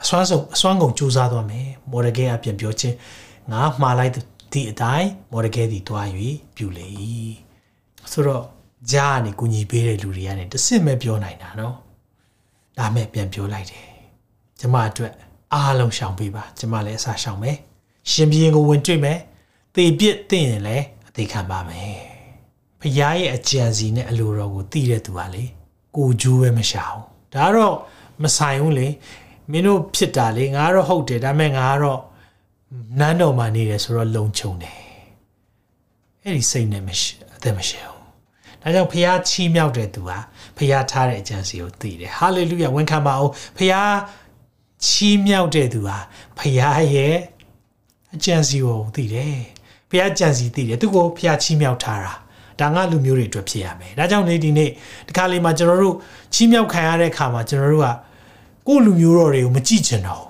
[0.04, 2.96] အစွမ်းဆုံးအစွမ်းကုန်စူးစမ်းသွားမယ်မော်ဒဂဲအပြန်ပြောခြင်း
[3.52, 4.14] ငါမှားလိုက်
[4.52, 6.08] ဒီအတိုင်းမော်ဒဂဲဒီတွား၍
[6.56, 6.90] ပြုလေ
[8.12, 8.46] ဆိုတော့
[8.92, 11.76] ဂျားကနေကူညီပေးတဲ့လူတွေကနေတစ်စစ်မဲ့ပြောနိုင်တာနော်
[12.78, 13.86] ဒါမဲ့ပြန်ပြောလိုက်တယ်
[14.60, 15.14] ကျမအတွက်
[15.54, 17.58] အားလုံးရှောင်ပေးပါကျမလည်းအစားရှောင်မယ်
[18.12, 19.20] ရှင်ဘီရင်ကိုဝင်တွေ့မယ်
[19.76, 21.98] သေပြစ်သိရင်လည်းအသေးခံပါမယ်
[22.82, 25.44] ဖခင်ရဲ့အကြံစီနဲ့အလိုတော်ကိုသိတဲ့သူကလေ
[25.96, 27.76] ကိုကျိုးပဲမရှာဘူးဒါတော့
[28.24, 28.88] မဆိုင်ဘူးလေ
[29.52, 32.00] မင်းတို့ဖြစ်တာလေငါတော့ဟုတ်တယ်ဒါပေမဲ့ငါကတော့
[33.00, 34.78] နန်းတော်မှာနေတယ်ဆိုတော့လုံခြုံတယ်
[36.24, 37.98] အဲ့ဒီစိတ်နဲ့မရှိအသက်မရှိဘူး
[38.62, 40.18] ဒါကြောင့်ဖခင်ချီးမြှောက်တဲ့သူဟာ
[40.58, 43.96] ဖခင်ထားတဲ့အကြံစီကိုသိတယ်ဟာလေလုယာဝန်ခံပါအောင်ဖခင်
[44.86, 45.98] ချီးမြှောက်တဲ့သူဟာ
[46.38, 46.56] ဖခင်
[46.96, 47.16] ရဲ့
[48.16, 49.38] အကြံစီကိုသိတယ်
[49.90, 52.14] ဖခင်ကြံစီသိတယ်သူကိုဖခင်ချီးမြှောက်ထားတာ
[52.60, 54.70] ဒါငါလူမျိုးတွေအတွက်ဖြစ်ရမယ်ဒါကြောင့်လေဒီနေ့
[55.08, 55.96] ဒီခါလေးမှာကျွန်တော်တို့
[56.34, 57.90] ချီးမြှောက်ခံရတဲ့အခါမှာကျွန်တော်တို့က
[58.68, 60.27] ကိုယ့်လူမျိုးတော်တွေကိုမကြည့်ချင်တော့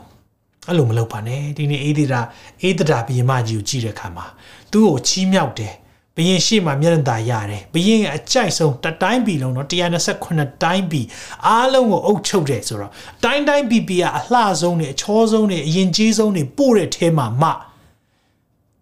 [0.68, 2.22] အဲ့လိုမလုပ်ပါနဲ့ဒီနေ့အေးဒေတာ
[2.64, 4.26] အေးဒတာဘီယမကြီးကိုကြည့်တဲ့အခါမှာ
[4.72, 5.74] သူ့ကိုချီးမြှောက်တယ်
[6.16, 11.06] ဘရင်ရှေ့မှာမျက်နှာသာရတယ်ဘရင်အကြိုက်ဆုံးတတိုင်းပြည်လုံးတော့128တိုင်းပြည်
[11.48, 12.92] အားလုံးကိုအုပ်ချုပ်တယ်ဆိုတော့
[13.24, 17.50] တိုင်းတိုင်းပြည်ပြည်ကအလှဆုံးနေအချောဆုံးနေအရင်ကြီးဆုံးနေပို့တဲ့ထဲမှာမှ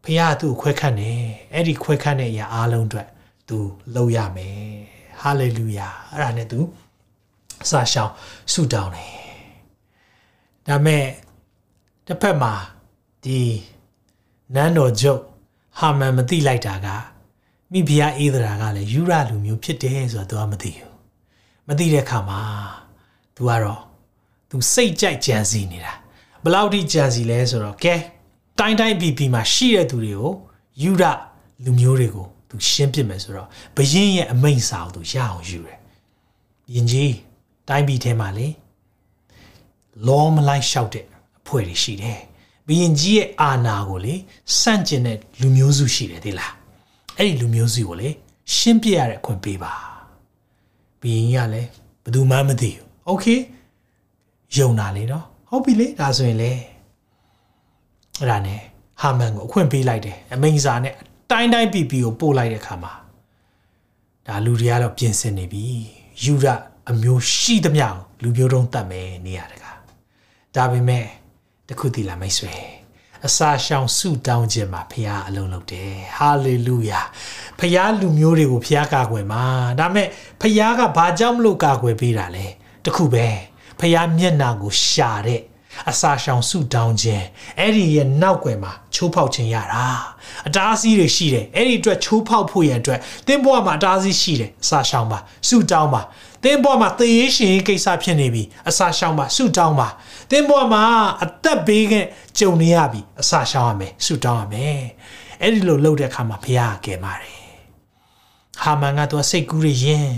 [0.04, 1.22] ဖခင်သူ့ကိုခွဲခန့်တယ်
[1.54, 3.08] အဲ့ဒီခွဲခန့်တဲ့အရာအားလုံးအတွက်
[3.50, 3.58] သူ
[3.96, 4.58] လုပ်ရမယ်
[5.22, 6.60] ဟာလေလုယာအဲ့ဒါနဲ့သူ
[7.64, 8.12] အစာရှောင်
[8.54, 9.12] ဆုတောင်းတယ်
[10.68, 11.04] ဒါမဲ့
[12.07, 12.53] တစ်ဖက်မှာ
[13.25, 13.41] ဒီ
[14.55, 15.21] နန်းတော်ချုပ်
[15.79, 16.89] ဟာမန်မသိလိုက်တာက
[17.73, 20.93] မိဖုရားအေးဒရာကလည်းယူရလူမျိုးဖြစ်တယ်ဆိုတော့ तू ကမသိဘူး
[21.69, 22.41] မသိတဲ့အခါမှာ
[23.37, 23.81] तू ကတော့
[24.51, 25.93] तू စိတ်ကြိုက်ကြံစီနေတာ
[26.45, 27.95] ဘလောက်ထိကြံစီလဲဆိုတော့ကဲ
[28.59, 30.33] တိုင်းတိုင်းပြည်ပြည်မှာရှိတဲ့သူတွေကို
[30.83, 31.03] ယူရ
[31.65, 35.79] လူမျိုးတွေကို तू ရှင်းပြမယ်ဆိုတော့ဘရင်ရဲ့အမိန့်စာကို तू ရအောင်ယူတယ်
[36.75, 37.15] ယင်ကြီး
[37.69, 38.49] တိုင်းပြည်ထဲမှာလေ
[40.07, 41.14] လောမလိုက်လျှောက်တဲ့အ
[41.48, 42.20] ဖွဲ့တွေရှိတယ်။
[42.68, 44.14] ဘီရင်ကြီးရဲ့အာဏာကိုလေ
[44.60, 46.52] စန့်ကျင်တဲ့လူမျိုးစုရှိတယ်သိလား။
[47.18, 48.10] အဲ့ဒီလူမျိုးစုကိုလေ
[48.56, 49.74] ရှင်းပြရတဲ့အခွင့်ပေးပါ။
[51.02, 51.70] ဘီရင်ကြီးကလည်း
[52.04, 53.40] ဘယ်သူမှမသိဘူး။ Okay
[54.58, 56.52] ယုံတာလေနော်။ဟုတ်ပြီလေဒါဆိုရင်လေ
[58.20, 58.60] အဲ့ဒါနဲ့
[59.02, 60.94] ဟာမန်ကိုအခွင့်ပေးလိုက်တယ်။အမိန်စာနဲ့
[61.32, 62.94] တိုင်းတိုင်းပြည်ပြည်ကိုပို့လိုက်တဲ့ခါမှာ
[64.28, 65.64] ဒါလူတွေကတော့ပြင်ဆင်နေပြီ
[66.24, 66.46] ယူရ
[66.92, 67.88] အမျိုးရှိသမျှ
[68.22, 69.66] လူမျိုးတုံးတတ်မယ်နေရတက
[70.56, 71.06] ဒါပေမဲ့
[71.70, 72.54] တခုတည်လာမိတ်ဆွေ
[73.28, 77.02] အစာရှောင်ဆုတောင်းခြင်းမှာဖခင်အလုံးလုပ်တယ်ဟာလေလုယာ
[77.60, 79.44] ဖခင်လူမျိုးတွေကိုဖခင်ကာကွယ်မှာ
[79.80, 80.08] ဒါမဲ့
[80.42, 82.46] ဖခင်ကဘာကြောင့်မလို့ကာကွယ်ပေးတာလဲ
[82.86, 83.28] တခုပဲ
[83.80, 85.42] ဖခင်မျက်နာကိုရှာတဲ့
[85.90, 87.26] အစာရှောင်ဆုတောင်းခြင်း
[87.60, 89.86] အဲ့ဒီရဲ့နောက်ွယ်မှာချိုးဖောက်ခြင်းရတာ
[90.48, 96.02] အတားအဆီးတွေရှိတယ်အဲ့ဒီအတွက်ချိုးဖောက်ဖို့ရန်အတွက်သင်ဘဝမှာအတားအဆီးရှိတယ်အစာရှောင်ပါဆုတောင်းပါ
[96.46, 99.88] သင်ဘဝမှာသေရေးရှင်ရေးကိစ္စဖြစ်နေပြီအစာရှောင်ပါဆုတောင်းပါ
[100.30, 100.84] သင်ဘဝမှာ
[101.24, 101.94] အသက်ဘေးက
[102.40, 104.80] ကြုံနေရပြီအစာရှောင်ရမယ်ဆုတောင်းရမယ်
[105.42, 107.46] အဲ့ဒီလိုလုပ်တဲ့အခါမှာဘုရားကယ်ပါတယ်
[108.62, 110.12] ဟာမန်ကသူစိတ်ကူးရရင်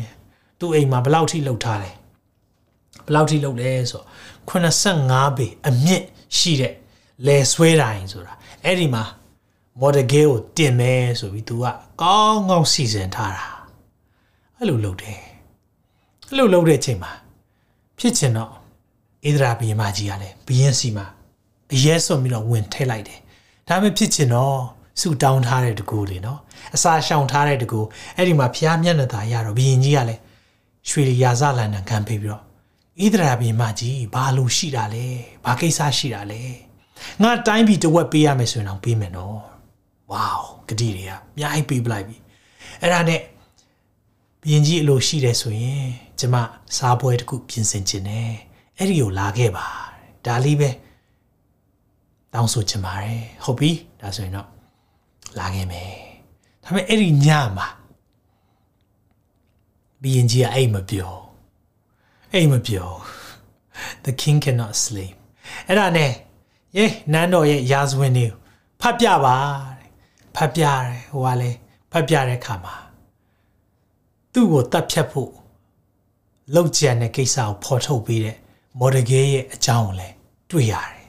[0.60, 1.92] သူ့အိမ်မှာဘယ်လောက်ထိလှုပ်ထားလဲ
[3.06, 4.06] ဘယ်လောက်ထိလှုပ်လဲဆိုတော့
[4.50, 6.04] 85ပေအမြင့်
[6.38, 6.74] ရှိတဲ့
[7.26, 9.04] လယ်ဆွဲတိုင်းဆိုတာအဲ့ဒီမှာ
[9.80, 11.66] မော်ဒဂဲကိုတင်မယ်ဆိုပြီး तू က
[12.02, 13.46] ကောင်းကောင်းစီစဉ်ထားတာ
[14.58, 15.20] အဲ့လိုလုပ်တယ်
[16.30, 17.12] အဲ့လိုလုပ်တဲ့အချိန်မှာ
[18.00, 18.52] ဖြစ်ချင်တော့
[19.28, 21.06] ဣဒရာဘီယမကြီးကလည်းဘီရင်စီမှာ
[21.74, 23.20] အရဲဆွန်ပြီးတော့ဝင်ထဲလိုက်တယ်
[23.68, 24.56] ဒါပေမဲ့ဖြစ်ချင်တော့
[25.00, 26.40] ဆူတောင်းထားတဲ့တကူလေနော်
[26.76, 27.80] အစာရှောင်ထားတဲ့တကူ
[28.16, 30.22] အဲ့ဒီမှာဖျားမျက်နှာသာရတော့ဘီရင်ကြီးကလည်း
[30.90, 32.44] ရွှေရာဇလန်နံခံပေးပြီးတော့
[33.04, 35.06] ဣဒရာဘီမကြီးဘာလို့ရှိတာလဲ
[35.46, 36.42] ဘာကိစ္စရှိတာလဲ
[37.22, 39.38] ငါတိုင်းပြည်တဝက်ပေးရမယ်ဆိုရင်တော့ပေးမယ်နော်
[40.12, 40.30] ဝေါ
[40.68, 42.16] ဂတိတွေကအများကြီးပေးပလိုက်ပြီ
[42.82, 43.22] အဲ့ဒါနဲ့
[44.44, 45.88] ဘီရင်ကြီးအလိုရှိတယ်ဆိုရင်
[46.20, 46.36] ကျမ
[46.78, 48.30] စားပွဲတစ်ခုပြင်ဆင်ခြင်းနဲ့
[48.78, 49.68] အဲ့ဒီကိုလာခဲ့ပါ
[50.26, 50.70] ဒါလေးပဲ
[52.34, 54.48] တောင်းဆိုချင်ပါတယ်ဟုတ်ပြီဒါဆိုရင်တော့
[55.40, 55.92] လာခဲ့မယ်
[56.64, 57.28] ဒါပေမဲ့အဲ့ဒီည
[57.58, 57.68] မှာ
[60.02, 61.14] ဘီရင်ကြီးကအိတ်မပြော
[62.34, 62.90] အိတ်မပြော
[64.06, 65.16] the king cannot sleep
[65.68, 66.12] အဲ့ဒါနဲ့
[66.78, 68.28] ယေနန်းတော်ရဲ့ရာဇဝင်တွေ
[68.82, 69.38] ဖတ်ပြပါ
[69.80, 69.90] တဲ့
[70.36, 71.58] ဖတ်ပြတယ်ဟိုကလည်း
[71.92, 72.76] ဖတ်ပြတဲ့ခါမှာ
[74.34, 75.32] သူ့ကိုတတ်ဖြတ်ဖို့
[76.56, 78.38] လောက်ကျန်တဲ့ကိစ္စကိုဖော်ထုတ်ပေးတဲ့
[78.80, 80.16] မော်ဒဂေရဲ့အကြောင်းကိုလည်း
[80.52, 81.08] တွေ့ရတယ်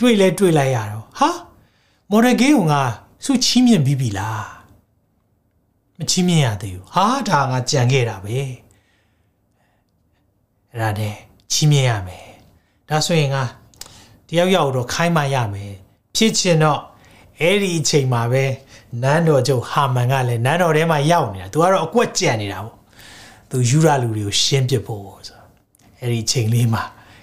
[0.00, 1.30] တွေ့လဲတွေ့လိုက်ရတော့ဟာ
[2.10, 2.82] မော်ဒဂေကငါ
[3.24, 4.46] စုချီးမြှင့်ပြီးပြီလား
[5.98, 8.54] မချီးမြှင့်ရသေးဘူးဟာဒါငါကြံခဲ့တာပဲအဲ့
[10.80, 11.14] ဒါနဲ့
[11.52, 12.26] ချီးမြှင့်ရမယ်
[12.88, 13.44] ဒါဆိုရင်ငါ
[14.28, 15.72] တယောက်ယောက်တော့ခိုင်းမှရမယ်
[16.16, 16.80] ဖြစ်ချင်တော့
[17.40, 18.44] အဲ့ဒီအချိန်မှာပဲ
[19.02, 22.75] နန်းတော်ကျုပ်ဟာမန်ကလည်းနန်းတော်ထဲမှာရောက်နေတာသူကတော့အကွက်ကြံနေတာပေါ့
[23.50, 25.40] သူယူရလူတွေကိုရှင်းပစ်ဖို့ဆို
[26.00, 26.82] အဲ့ဒီအချိန်လေးမှာ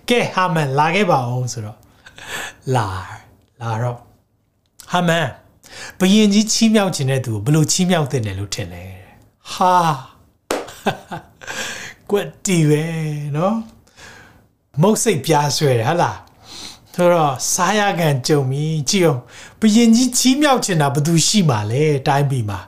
[0.09, 1.77] ကဲဟာမန်လာခဲ့ပါအောင်ဆိုတော့
[2.75, 2.87] လာ
[3.61, 3.97] လာတော့
[4.91, 5.27] ဟာမန်
[5.99, 8.83] ဘယင်ကြီးချီးမြှောက်ခြင်းတဲ့သူကိုဘယ်လိုချီးမြှောက်တဲ့တယ်လို့ထင်လဲ
[9.53, 9.75] ဟာ
[12.09, 12.83] ကွက်တီပဲ
[13.35, 13.57] နော်
[14.81, 16.17] မုတ်စိတ်ပြားဆွဲတယ်ဟာလား
[16.95, 19.21] ဆိုတော့စားရကန်ကြုံပြီကြည့်အောင်
[19.61, 22.59] ဘယင်ကြီးချီးမြှောက်ချင်တာဘယ်သူရှိမှလဲတိုင်းပြည်မှာ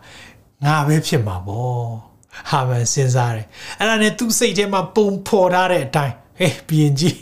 [0.65, 2.14] ငါပဲဖြစ်မှာပေါ့
[2.49, 3.45] ဟာမန်စဉ်းစားတယ်
[3.79, 7.17] အဲ့ဒါနဲ့သူ့စိတ်ထဲမှာပုံဖော်ထားတဲ့အတိုင်းဟေးဘီရင်ကြီး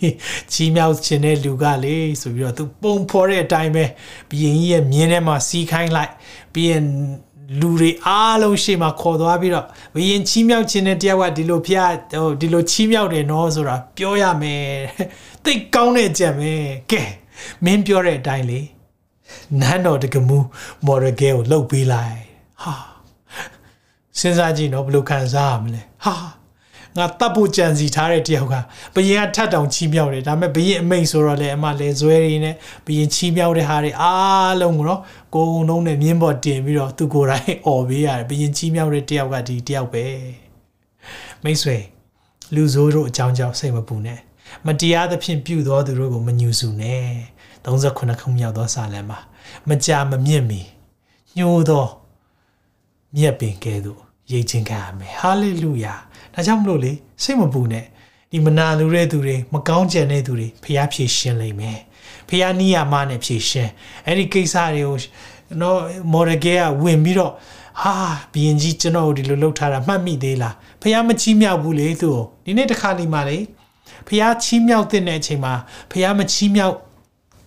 [0.52, 3.86] ချီးမြှောက်ခြင်းတဲ့လူကလေဆိုပြီးတော့သူပုံဖော်တဲ့အတိုင်းပဲ
[4.30, 6.12] ဘီရင်ကြီးရဲ့မြင်းထဲမှာစီးခိုင်းလိုက်
[6.54, 6.84] ပြီးရင်
[7.60, 14.66] လူတွေအားလုံးရှေ့မှာခေါ်သွားပြီးတော့ဘီရင်ချီးမြှောက်ခြင်းတဲ့တယောက်ကဒီလိုဖျားဟိုဒီလိုချီးမြှောက်တယ်နော်ဆိုတာပြောရမယ်
[15.44, 16.54] တိတ်ကောင်းတဲ့ကြံပဲ
[16.92, 17.02] ကဲ
[17.64, 18.60] မင်းပြောတဲ့အတိုင်းလေ
[19.60, 20.38] နန်းတော်တကမူ
[20.86, 22.16] မော်ရဂဲကိုလှုပ်ပေးလိုက်
[22.64, 22.93] ဟာ
[24.20, 26.16] စဉ်းစားကြည့်နော်ဘယ်လိုခံစားရမလဲဟာ
[26.98, 28.56] ငါတပ်ဖို့ကြံစီထားတဲ့တယောက်က
[28.96, 35.02] ဘယင်ကထတ်တောင်ချီးမြှောက်တယ်ဒါပေမဲ့ဘယင်အမိန်ဆိုတော့လေအမလေဇွဲရင်းနဲ့ဘယင်ချီးမြှောက်တဲ့ဟာတွေအားလုံးကိုတော့
[35.36, 40.06] ကိုုံလုံးနဲ့မြင်းပေါ်တင်ပြီးတော့သူကိုယ်တိုင်អော်ပေးရတယ်ဘယင်ချီးမြှောက်တဲ့တယောက်ကဒီတယောက်ပဲ
[41.44, 41.78] မိတ်ဆွေ
[42.56, 44.20] လူဆိုးတို့အကြောင်းကြောင့်စိတ်မပူနဲ့
[44.66, 47.06] မတရားသဖြင့်ပြုသောသူတို့ကိုမညှူစုနဲ့
[47.66, 49.20] 38ခုမြောက်သောစာလံမှာ
[49.70, 50.62] မကြာမမြင့်မီ
[51.38, 51.88] ညှိုးသော
[53.18, 54.00] မြက်ပင်ကဲ့သို့
[54.32, 55.94] ရိတ်ချင်းခံရမယ်ဟာလေလုယာ
[56.34, 56.92] ဒါကြောင့်မလို့လေ
[57.24, 57.86] စိတ်မပူနဲ့
[58.32, 61.80] ဒီမနာလူတဲ့သူတွေမကောင်းကြံတဲ့သူတွေဖျားဖြည့်ရှင်းလိမ့်မယ်
[62.30, 63.72] ဖျားနီးယာမနဲ့ဖြည့်ရှင်း
[64.06, 64.98] အဲ့ဒီကိစ္စတွေကို
[65.62, 65.80] နော်
[66.12, 66.48] မော်ဒဂဲက
[66.84, 67.34] ဝင်ပြီးတော့
[67.82, 67.94] ဟာ
[68.34, 73.38] ဘီရင်ကြီးကျွန်တော်ဒီလိုလှုပ်ထားတာမှတ်မိသေးလားဖះမချီးမြောက်ဘူးလေသူ့ဒီနေ့တစ်ခါနေမှာလေ
[74.08, 75.54] ဖះချီးမြောက်တဲ့အချိန်မှာ
[75.92, 76.76] ဖះမချီးမြောက်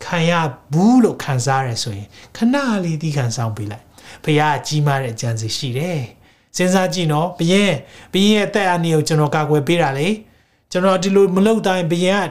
[0.05, 0.33] ခံရ
[0.73, 3.85] ဘူးလို့ခံစားရဆိုရင်ခဏလေးဒီခံဆောင်ပေးလိုက်
[4.25, 6.01] ဖះကြီးမားတဲ့အကြံစီရှိတယ်
[6.57, 7.73] စဉ်းစားကြည့်နော်ဘယင်
[8.13, 10.09] ဘယင်ရဲ့တက်အနေကိုကျွန်တော်ကာကွယ်ပေးတာလေ
[10.71, 12.29] ကျွန်တော်ဒီလိုမလုပ်တိုင်းဘယင်က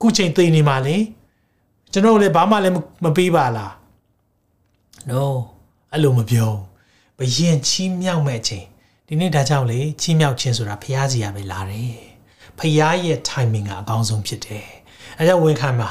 [0.00, 0.96] ခုချိန်သိနေမှာလေ
[1.92, 2.74] ကျွန်တော်လည်းဘာမှလည်း
[3.04, 3.72] မပေးပါလား
[5.10, 5.22] no
[5.92, 6.52] အဲ့လိုမပြော
[7.18, 8.66] ဘယင်ချီးမြှောက်မဲ့ချိန်
[9.08, 11.98] ဒီနေ့ဒါကြောင့်လေချီးမြှောက်ခြင်းဆိုတာဖះစီရပဲလာတယ်
[12.58, 14.66] ဖះရဲ့ timing ကအကောင်းဆုံးဖြစ်တယ်
[15.18, 15.90] အဲကြောင့်ဝန်ခံပါ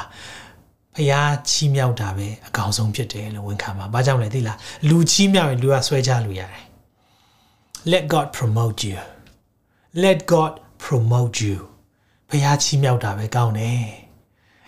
[0.94, 1.14] ဖះ
[1.48, 6.64] ချီးမြှောက်တာပဲအကောင်းဆုံးဖြစ်တယ်လို့ဝန်ခံပါဘာကြောင့်လဲသိလားလူချီးမြှောက်ရင်လူကဆွဲကြလို့ရတယ်
[7.92, 9.00] let god promote you
[10.02, 10.52] let god
[10.84, 11.58] promote you
[12.28, 13.86] ဘုရားချီးမြှောက်တာပဲကောင်းတယ်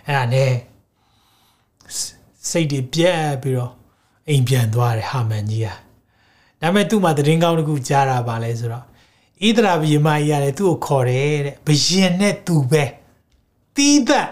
[0.06, 0.52] အဲ့ဒါနဲ့
[2.50, 3.72] စိတ်တွေပြက်ပြီးတော့
[4.28, 5.76] အိမ်ပြန်သွားတယ်ဟာမန်ကြီးอ่ะ
[6.60, 8.84] ဒါပေမဲ့သူ့မှာသတင်းကောင်းတစ်ခုကြားတာပါလဲဆိုတော့
[9.46, 12.84] ဣဒရာဘီမကြီးရတယ်သူ့ကိုခေါ်တယ်တဲ့ဘယင်နဲ့သူပဲ
[13.76, 14.28] တီးသက်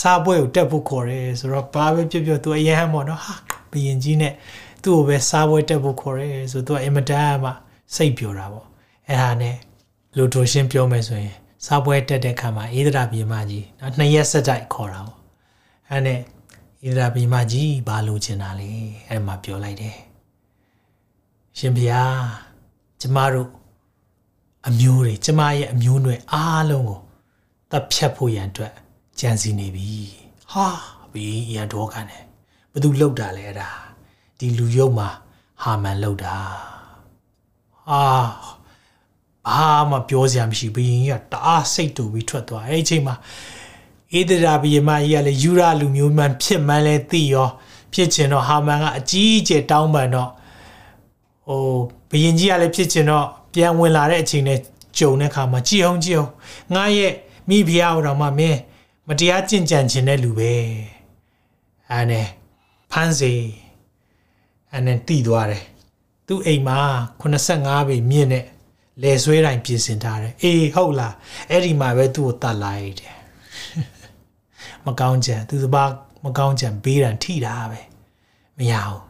[0.00, 3.34] စားပွဲကိုတက်ဖို့ခေါ်တယ်ဆိုတော့ဘာပဲပြောပြောသူအရန်ပေါ့နော်ဟာ
[3.72, 4.34] ဘယင်ကြီးနဲ့
[4.82, 7.50] သူ့ကိုပဲစားပွဲတက်ဖို့ခေါ်တယ်ဆိုတော့သူကအင်မတန်မှ
[7.94, 8.66] စိတ်ပျော်တာပေါ့
[9.08, 9.56] အဲ့ဒါနဲ့
[10.16, 15.18] လူတို့ရှင်းပြောမယ်ဆိုရင်စားပွဲတက်တဲ့ခါမှာဣဒရာဘီမကြီးနော်နှစ်ရက်ဆက်တိုက်ခေါ်တာပေါ့
[15.90, 16.20] အဲ့နဲ့
[16.86, 18.70] ဣဒရာဘီမကြီးဘာလို့ချင်တာလဲ
[19.08, 19.96] အဲ့မှာပြောလိုက်တယ်
[21.58, 22.18] ရှင်ဘုရား
[23.00, 23.48] ကျမတို့
[24.68, 27.00] အမျိုးတွေကျမရဲ့အမျိုးနွယ်အားလုံးကို
[27.70, 28.74] တပ်ဖြတ်ဖို့ရန်အတွက်
[29.20, 29.90] ကြံစီနေပြီ
[30.52, 30.66] ဟာ
[31.12, 32.24] ဘီရန်တော့ကန်တယ်
[32.72, 33.68] ဘသူလောက်တာလဲအဲ့ဒါ
[34.38, 35.08] ဒီလူယုံမှာ
[35.62, 36.34] ဟာမန်လောက်တာ
[37.90, 38.02] အာ
[39.48, 43.14] ဘာမှပြောစရာမရှိဘီရင်ကတအားစိတ်တူပြီးထွက်သွားအဲ့ဒီအချိန်မှာ
[44.18, 47.48] ဧဒရာဘီယမကြီးကလည်းယူရာလူမျိုးမှန်ဖြစ်မှန်းလဲသိရော
[47.92, 50.30] ဖြစ်ချင်တော့ဟာမန်ကအကြီးအကျယ်တောင်းပန်တော့
[51.48, 51.62] ဟို
[52.10, 54.58] ဘယင်ကြီးကလည်းဖြစ်ချင်တော့ပြန်ဝင်လာတဲ့အချိန်နဲ့
[54.98, 56.32] ကြုံတဲ့ခါမှာကြည်အောင်ကြည်အောင်
[56.74, 57.12] ငါရဲ့
[57.48, 58.58] မိဖုရားတော်မှမင်း
[59.08, 60.52] မတရားကြင်ကြံခြင်းတဲ့လူပဲ
[61.90, 62.26] အဲနဲ့
[62.92, 63.34] ဖန်းစီ
[64.72, 65.64] အဲနဲ့တီးသွားတယ်
[66.26, 66.78] သူ့အိမ်မှာ
[67.40, 68.44] 85ပေမြင့်တဲ့
[69.02, 71.14] လေဆွဲတိုင်းပြင်ဆင်ထားတယ်အေးဟုတ်လား
[71.50, 73.16] အဲ့ဒီမှာပဲသူ့ကိုတတ်လိုက်တယ်
[74.86, 75.84] မကောင်းကြံသူစပါ
[76.24, 77.80] မကောင်းကြံဘေးရန်ထိတာပဲ
[78.58, 79.06] မရဘူး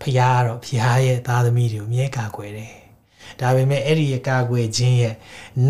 [0.00, 2.74] ဖះကတော့ဖះရဲ့သားသမီးတွေကိုမြဲကာကွယ်တယ်။
[3.40, 5.14] ဒါပေမဲ့အဲ့ဒီရဲ့ကာကွယ်ခြင်းရဲ့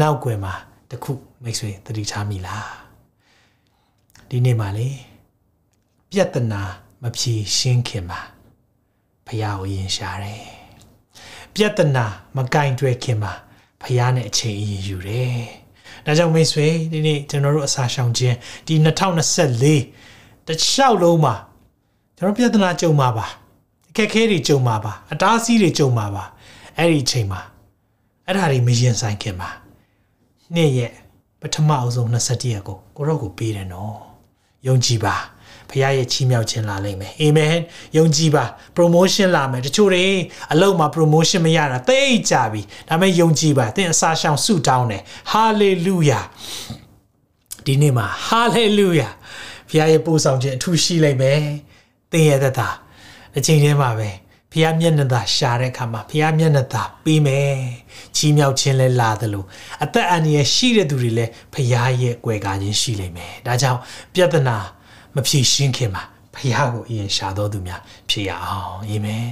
[0.00, 0.54] နောက်ွယ်မှာ
[0.90, 1.12] တခု
[1.42, 2.68] မိတ်ဆွေသတိထားမိလား။
[4.30, 4.88] ဒီနေ့မှာလေ
[6.10, 6.62] ပြဿနာ
[7.02, 8.20] မဖြေရှင်းခင်မှာ
[9.26, 10.44] ဖះကိုရင်ရှာတယ်
[11.54, 12.04] ပြဿနာ
[12.36, 13.32] မကင်တွယ်ခင်မှာ
[13.82, 15.42] ဖះနဲ့အချိန်အရင်ယူတယ်
[16.04, 18.36] ဒါကြောင့်မိတ်ဆွေဒီနေ့ကျွန်တော်တို့အစာရှောင်ခြင်း
[18.66, 21.34] ဒီ2024တစ်လျှောက်လုံးမှာ
[22.16, 23.26] ကျွန်တော်ပြဿနာကြုံမှာပါ
[23.90, 26.24] အခက်ခဲတွေကြုံမှာပါအတားအဆီးတွေကြုံမှာပါ
[26.76, 27.40] အဲ့ဒီအချိန်မှာ
[28.26, 29.50] အဲ့ဒါတွေမရင်ဆိုင်ခင်မှာ
[30.54, 30.92] နေ့ရက်
[31.40, 34.07] ပထမအဆုံး27ရက်ကိုကိုရော့ကိုပေးတယ်နော်
[34.66, 35.16] ယုံကြည်ပါ
[35.70, 37.56] ဖခင်ရဲ့ချီးမြှောက်ခြင်းလာလိမ့်မယ်အာမင်
[37.96, 38.44] ယုံကြည်ပါ
[38.76, 40.06] promotion လာမယ်တချို့တွေ
[40.52, 46.24] အလုပ်မှာ promotion မရတာသိကြပြီဒါပေမဲ့ယုံကြည်ပါသင်အစာရှောင်ဆုတောင်းတယ် hallelujah
[47.66, 49.12] ဒီနေ့မှာ hallelujah
[49.68, 51.40] ဖခင်ရဲ့ပို့ဆောင်ခြင်းအထူးရှိလိမ့်မယ်
[52.12, 52.68] သင်ရဲ့သက်သာ
[53.36, 54.10] အချိန်ထဲမှာပဲ
[54.52, 57.56] ဖះမျက်နှာသာရှာတဲ့အခါမှာဖះမျက်နှာသာပေးမယ်
[58.16, 59.46] ချီးမြှောက်ခြင်းလဲလာတယ်လို့
[59.84, 63.80] အသက်အန္တရာယ်ရှိတဲ့သူတွေလည်းဖះရဲ့ကွယ်ကားခြင်းရှိလိမ့်မယ်ဒါကြောင့်
[64.14, 64.56] ပြဿနာ
[65.14, 66.02] မဖြေရှင်းခင်မှာ
[66.34, 69.26] ဖះကိုအရင်ရှာတော်သူများဖြစ်ရအောင်အာမင်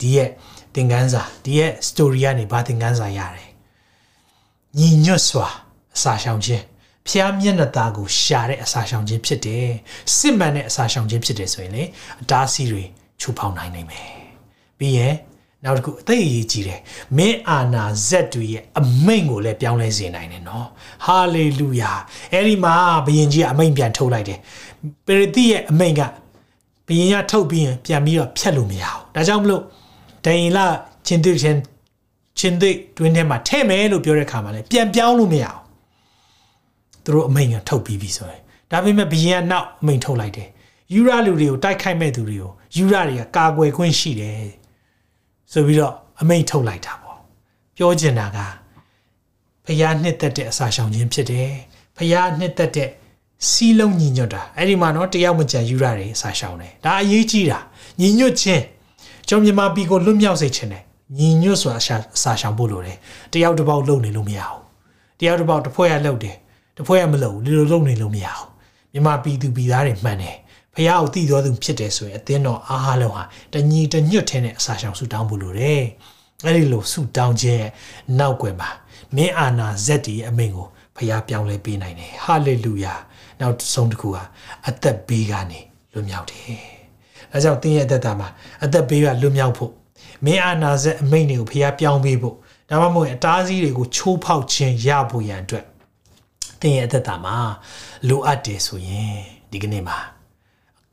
[0.00, 0.28] ဒီရဲ့
[0.74, 3.48] သင်ခန်းစာဒီရဲ့ story ကနေဘာသင်ခန်းစာရတယ်
[4.78, 5.48] ညီညွတ်စွာ
[5.96, 6.64] အစာရှောင်ခြင်း
[7.08, 9.68] ဖျားမျက်နှာသားကိုရှာတဲ့အစာရှောင်ခြင်းဖြစ်တယ်
[10.16, 11.84] စစ်မှန်တဲ့အစာရှောင်ခြင်းဖြစ်တယ်ဆိုရင်လေ
[12.22, 12.84] အတားအဆီးတွေ
[13.20, 14.17] ချူဖောင်နိုင်နိုင်မယ်
[14.78, 15.14] ပြီးရင်
[15.64, 16.80] နောက်တစ်ခုအသိအရေးကြီးတယ်
[17.16, 20.66] မင်းအာနာဇက်တွေရဲ့အမိန့်ကိုလည်းပြောင်းလဲစေနိုင်တယ်နော်
[21.04, 21.92] ဟာလေလုယာ
[22.32, 22.74] အဲ့ဒီမှာ
[23.06, 24.38] ဘုရင်ကြီးကအမိန့်ပြန်ထုတ်လိုက်တယ်
[25.06, 26.00] ပရိသတ်ရဲ့အမိန့်က
[26.88, 29.62] ဘုရင်ကထုတ်ပြီးရင်ပြန်ပြီးတော့ဖြတ်လို့မရဘူးဒါကြောင့်မလို့
[30.24, 30.66] ဒိန်လာ
[31.06, 31.58] ချင်းသွချင်း
[32.38, 32.66] ချင်းသွ
[32.98, 35.58] တွင်းထဲမှာထဲ့မယ်လို့ပြောတဲ့ခါမှာလည်းပြန်ပြောင်းလို့မရဘူး
[37.04, 40.48] သူတို့အမိန့်ကထုတ်ပြီးပြီဆိုရင်ဒါပေမဲ့ဘုရင်ကနောက်အမိန့်ထုတ်လိုက်တယ်
[40.94, 44.57] ယူရလူတွေကိုတိုက်ခိုက်မဲ့သူတွေကိုယူရတွေကကာကွယ်ခွင့်ရှိတယ်
[45.52, 47.18] ဆိုပြီးတော့အမိန့်ထုတ်လိုက်တာပေါ့
[47.76, 48.38] ပြောချင်တာက
[49.64, 51.50] ဖျားနှစ်သက်တဲ့အစာရှောင်ခြင်းဖြစ်တယ်
[51.96, 52.88] ဖျားနှစ်သက်တဲ့
[53.48, 57.58] စီးလုံးညီညွတ်တာအဲ့ဒီမှာတော့တယောက်မကြံယူရတယ်အစာရှောင်တယ်ဒါအရေးကြီးတာ
[58.00, 58.62] ညီညွတ်ခြင်း
[59.28, 60.82] ကျွန်မြန်မာပြည်ကိုလွတ်မြောက်စေခြင်းတယ်
[61.18, 61.82] ညီညွတ်စွာအ
[62.22, 62.98] စာရှောင်ဖို့လိုတယ်
[63.32, 64.62] တယောက်တစ်ပေါက်လုံနေလို့မရဘူး
[65.20, 66.36] တယောက်တစ်ပေါက်တစ်ဖွဲ့ရလှုပ်တယ်
[66.76, 68.48] တစ်ဖွဲ့ရမလှုပ်ဘူးဒီလိုလုံနေလို့မရဘူး
[68.92, 70.36] မြန်မာပြည်သူပြည်သားတွေမှန်တယ်
[70.78, 75.82] ဖះကိုတည်တော်သူဖြစ်တယ်ဆိုရင်အသင်းတော်အားလုံးဟာတညီတညွတ်ထဲနဲ့အစာရှောင်ဆူတောင်းဖို့လိုတယ်။
[76.46, 77.66] အဲဒီလိုဆူတောင်းခြင်း
[78.18, 78.70] နောက်ွယ်မှာ
[79.16, 82.94] မင်းအာနာဇက်တီအမိန်ကိုဖះပြောင်းလဲပေးနိုင်တယ်။ဟာလေလုယာ။
[83.40, 84.22] နောက်ဆုံးတစ်ခုဟာ
[84.68, 85.60] အသက်ဘေးကနေ
[85.92, 86.60] လွတ်မြောက်တယ်။
[87.32, 88.28] အဲကြောင့်သင်ရဲ့အသက်တာမှာ
[88.64, 89.72] အသက်ဘေးကလွတ်မြောက်ဖို့
[90.24, 92.36] မင်းအာနာဇက်အမိန်တွေကိုဖះပြောင်းပေးဖို့
[92.70, 95.64] ဒါမှမဟုတ်အတားအဆီးတွေကိုချိုးဖောက်ခြင်းရဖို့ရန်အတွက်
[96.60, 97.36] သင်ရဲ့အသက်တာမှာ
[98.08, 99.16] လိုအပ်တယ်ဆိုရင်
[99.52, 99.98] ဒီကနေ့မှာ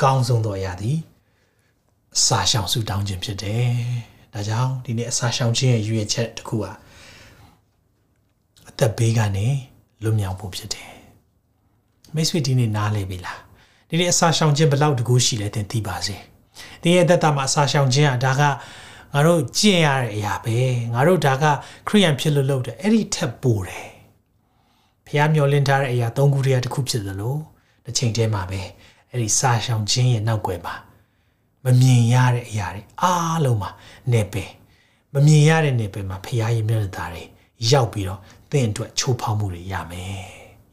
[0.01, 0.97] ကောင်းဆုံးသောအရာသည်
[2.15, 3.67] အစာရှောင်ဆုတောင်းခြင်းဖြစ်တယ်။
[4.34, 6.71] ဒါကြောင့်ဒီနေ့အစာရှောင်ခြင်းရဲ့ရည်ရွယ်ချက်တစ်ခုဟာ
[8.69, 9.47] အသက်ဘေးကနေ
[10.03, 10.89] လွတ်မြောက်ဖို့ဖြစ်တယ်။
[12.15, 13.39] မိတ်ဆွေဒီနေ့နားလည်ပြီလား။
[13.89, 16.15] ဒီနေ့အစာရှောင်ခြင်းဘယ်လောက်တကူရှိလဲသင်သိပါစေ။
[16.81, 18.41] ဒီရဲ့အသက်တာမှာအစာရှောင်ခြင်းဟာဒါက
[19.13, 20.58] ငါတို့ကျင့်ရတဲ့အရာပဲ။
[20.93, 21.43] ငါတို့ဒါက
[21.88, 23.88] ခရိယန်ဖြစ်လို့လုပ်တယ်။အဲ့ဒီထက်ပိုတယ်။
[25.05, 27.36] ဖះမျောလင်းထားတဲ့အရာ၃ခုတည်းတစ်ခုဖြစ်သလို
[27.86, 28.62] တစ်ချိန်တည်းမှာပဲ။
[29.11, 30.75] အဲ့ဒီစာရှောင်ခြင်းရဲ့နောက်ွယ်မှာ
[31.63, 33.71] မမြင်ရတဲ့အရာတွေအားလုံးမှာ
[34.13, 34.51] နေပယ်
[35.13, 37.23] မမြင်ရတဲ့နေပယ်မှာဖရားရဲ့မျက်နှာသားတွေ
[37.71, 38.19] ရောက်ပြီးတော့
[38.51, 40.25] သင်အတွက်ချိုးဖောက်မှုတွေရမယ်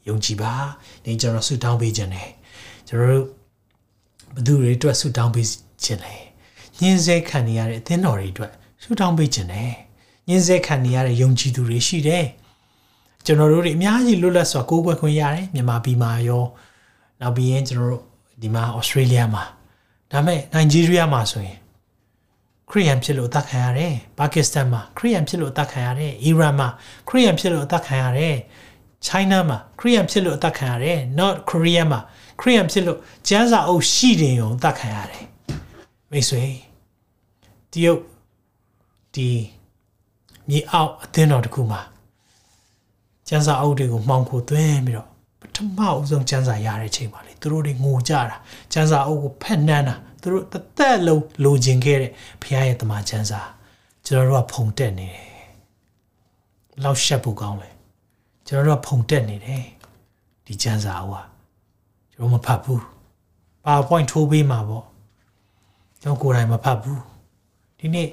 [0.07, 0.53] ယုံကြည်ပါ
[1.05, 2.29] နေကျွန်တော်ဆုတောင်းပေးခြင်းနဲ့
[2.87, 3.25] ကျွန်တော်တို့
[4.35, 5.47] ဘသူတွေအတွက်ဆုတောင်းပေး
[5.83, 6.15] ခြင်းလဲ
[6.79, 8.51] ညှင်းဆဲခံနေရတဲ့အသင်းတော်တွေအတွက်
[8.83, 9.71] ဆုတောင်းပေးခြင်းနဲ့
[10.27, 12.25] ညှင်းဆဲခံနေရတဲ့ယုံကြည်သူတွေရှိတယ်
[13.25, 16.43] ကျွန်တော်တို့တွေအများကြီးလွတ်လပ်စွာကိုးကွယ်ခွင့်ရတယ်မြန်မာပြည်မှာရော
[17.21, 18.03] နောက်ပြီးရင်ကျွန်တော်တို့
[18.43, 19.43] ဒီမှာဩစတြေးလျမှာ
[20.11, 21.57] ဒါမဲ့နိုင်ဂျီးရီးယားမှာဆိုရင်
[22.69, 26.67] ခရီးယန်ဖြစ်လို့အသက်ခံရတယ်ပါကစ္စတန်မှာခရီးယန်ဖြစ်လို့အသက်ခံရတယ်အီရန်မှာ
[27.09, 28.35] ခရီးယန်ဖြစ်လို့အသက်ခံရတယ်
[29.05, 31.99] ချိုင်းနာမှာခရီးယန်ဖြစ်လို့အသက်ခံရတယ် North Korea မှာ
[32.41, 35.25] ခရီးယန်ဖြစ်လို့ကျန်းစာအုပ်ရှိတယ်ုံအသက်ခံရတယ်
[36.11, 36.43] မိတ်ဆွေ
[37.71, 38.01] တရုတ်
[39.15, 39.29] ဒီ
[40.49, 41.81] မြေအောက်အသင်းတော်တစ်ခုမှာ
[43.27, 45.12] ကျန်းစာအုပ်တွေကိုမှောင်ခိုသွင်းပြီးတော့
[45.43, 48.37] ပထမအဦးဆုံးကျန်းစာရတဲ့ချိန်ပါလေသူတို့တွေငိုကြတာ
[48.73, 53.41] ကျန်းစာအုပ်ကိုဖက်နှမ်းတာသူတို့တသက်လုံးလိုချင်ခဲ့တဲ့ဘုရားရဲ့တမန်ကျန်းစာ
[54.05, 55.27] ကျွန်တော်တို့ကဖုံတက်နေတယ်
[56.83, 57.69] လောက်ရှက်ဖို့ကောင်းလဲ
[58.47, 59.63] ကျွန်တော်တို့ကဖုံတက်နေတယ်
[60.45, 61.25] ဒီကျန်းစာအုပ်က
[62.13, 62.81] ကျွန်တော်မဖတ်ဘူး
[63.63, 64.85] PowerPoint ထိုးပေးမှာပေါ့
[66.01, 67.01] ကျွန်တော်ကိုယ်တိုင်မဖတ်ဘူး
[67.79, 68.09] ဒီနေ့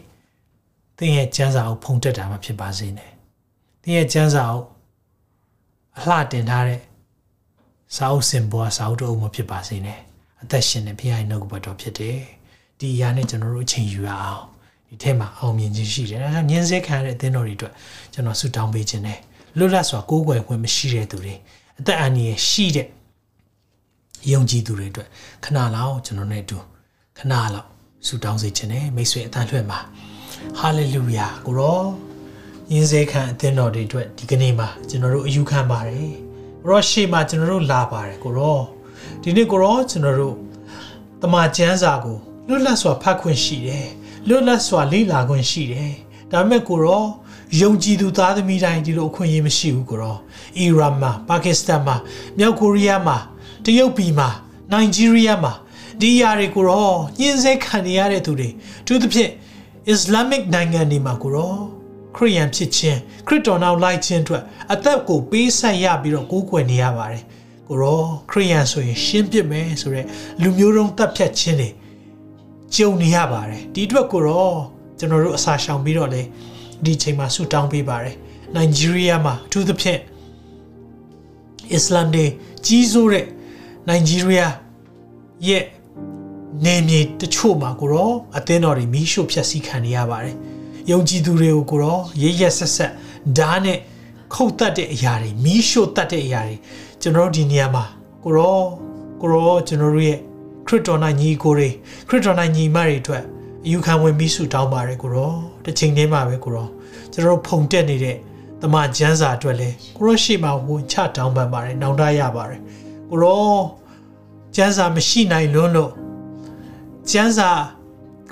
[0.98, 3.10] သင်ရဲ့ကျန်းစာအုပ်ဖုံတက်တာမှဖြစ်ပါစေနဲ့
[3.82, 4.66] သင်ရဲ့ကျန်းစာအုပ်
[5.96, 6.80] အလှတင်ထားတဲ့
[7.96, 10.00] စာအုပ်စင်ပေါ်စာအုပ်တို့မဖြစ်ပါစေနဲ့
[10.42, 12.18] အသက်ရှင်တဲ့ဘုရားရဲ့နှုတ်ကပတ်တော်ဖြစ်တယ်
[12.78, 14.44] ဒီအရာနဲ့ကျွန်တော်တို့အချိန်ယူရအောင်
[14.88, 17.72] ဒီထဲမှာအောင်မြင်ခြင်းရှိတယ်ဒါကြောင့်ညင်စဲခံရတဲ့အသင်းတော်တွေအတွက်
[18.12, 19.18] ကျွန်တော်ဆုတောင်းပေးခြင်းနဲ့
[19.58, 21.34] လွတ်လပ်စွာကိုးကွယ်ခွင့်မရှိတဲ့သူတွေ
[21.80, 22.86] အသက်အန္တရာယ်ရှိတဲ့
[24.32, 25.08] ယုံကြည်သူတွေအတွက်
[25.44, 26.62] ခဏလောက်ကျွန်တော်နဲ့အတူခ
[27.18, 27.66] ခဏလောက်
[28.06, 29.78] ဆူတောင်းစေခြင်းနဲ့မိတ်ဆွေအတန်လွှဲမှာ
[30.58, 31.80] ဟာလေလုယာကိုရော
[32.72, 36.29] ယင်းစေခံအသင်းတော်တွေအတွက်ဒီကနေ့မှာကျွန်တော်တို့အယူခံပါတယ်ကို
[36.66, 38.60] ရောရှေ့မှာကျွန်တော်တို့လာပါတယ်ကိုရော
[39.22, 40.36] ဒီနေ့ကိုရောကျွန်တော်တို့
[41.22, 42.16] တမန်ကျမ်းစာကို
[42.48, 43.88] လွတ်လပ်စွာဖတ်ခွင့်ရှိတယ်
[44.28, 45.92] လွတ်လပ်စွာလေ့လာခွင့်ရှိတယ်
[46.30, 47.04] ဒါပေမဲ့ကိုရော
[47.60, 50.16] ယုံကြည်သူသားသမီးတိုင်းဒီလိုအခွင့်အရေးမရှိဘူးကိုရော
[50.58, 51.96] အီရန်မှာပါကစ္စတန်မှာ
[52.38, 53.16] မြောက်ကိုရီးယားမှာ
[53.64, 54.28] တရုတ်ပြည်မှာ
[54.72, 55.52] နိုင်ဂျီးရီးယားမှာ
[56.00, 58.48] ဒီအရာတွေကိုတော့ညှင်းဆဲခံနေရတဲ့သူတွေ
[58.86, 59.30] သူသဖြင့်
[59.92, 61.79] Islamic နိုင်ငံတွေမှာကိုတော့
[62.16, 64.42] ခရိယန်ဖြစ်ခြင်းခရစ်တော်နောက်လိုက်ခြင်းအတွက်
[64.72, 67.24] အသက်ကိုပေးဆက်ရပြီးတော့ကိုးကွယ်နေရပါတယ်
[67.68, 70.06] ကိုတော့ခရိယန်ဆိုရင်ရှင်းပြမယ်ဆိုတော့
[70.42, 71.70] လူမျိုးတုံးတပ်ဖြတ်ခြင်းတွေ
[72.74, 74.56] ကြုံနေရပါတယ်ဒီအတွက်ကိုတော့
[74.98, 76.22] ကျွန်တော်တို့အစာရှောင်ပြီးတော့လေ
[76.84, 78.16] ဒီချိန်မှာဆူတောင်းပေးပါတယ်
[78.54, 80.00] နိုင်ဂျီးရီးယားမှာအထူးသဖြင့်
[81.72, 82.26] အစ္စလာမ်တွေ
[82.66, 83.26] ကြီးစိုးတဲ့
[83.88, 84.54] နိုင်ဂျီးရီးယား
[85.48, 85.64] ရဲ့
[86.64, 90.36] နေမြေတချို့မှာကိုတော့အသင်းတော်တွေမီးရှို့ဖျက်ဆီးခံနေရပါတယ်။
[90.90, 92.92] ယုံကြည်သူတွေကိုကိုတော့ရရဆက်ဆက်
[93.38, 93.78] ဓာတ်နဲ့
[94.34, 96.56] ခုတ်တက်တဲ့အရာတွေမီးရှို့တက်တဲ့အရာတွေ
[97.00, 97.84] ကျွန်တော်တို့ဒီနေရာမှာ
[98.24, 98.64] ကိုတော့
[99.20, 100.18] ကိုတော့ကျွန်တော်တို့ရဲ့
[100.66, 101.68] ခရစ်တော်နိုင်ညီကိုတွေ
[102.08, 103.24] ခရစ်တော်နိုင်ညီမတွေအတွက်
[103.64, 106.70] အယူခံဝင်ပြီးဆုတောင်းပါတယ်ကိုတော့တစ်ချိန်တည်းမှာပဲကိုတော့
[107.12, 108.16] ကျွန်တော်တို့ဖုန်တက်နေတဲ့
[108.62, 112.60] တမန်ကျမ်းစာအတွက်လဲကိုရောရှိမှဝင်ချတောင်းပန်ပါတယ်နောင်တရပါတယ်
[113.10, 113.60] ကိုရော
[114.56, 115.92] ကျမ်းစာမရှိနိုင်လွန်းလို့
[117.10, 117.50] ကျန်းစာ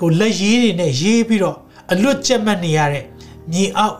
[0.01, 1.57] ကိုလက်ရေးတွေနဲ့ရေးပြီးတော့
[1.91, 3.03] အလွတ်ကျက်မှတ်နေရတဲ့
[3.51, 3.97] မြေအောက်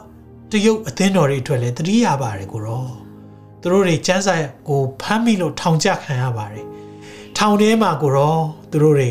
[0.52, 2.86] တရုတ်အသင်းတော်တွေအတွက်လည်းတတိယပါတယ်ကိုရော
[3.62, 4.34] သူတို့တွေကျန်းစာ
[4.67, 6.65] ကိုဖမ်းမိလို့ထောင်ချခံရပါတယ်
[7.38, 8.38] ထောင်ထဲမှာကိုရော
[8.71, 9.10] သူတို့တွေ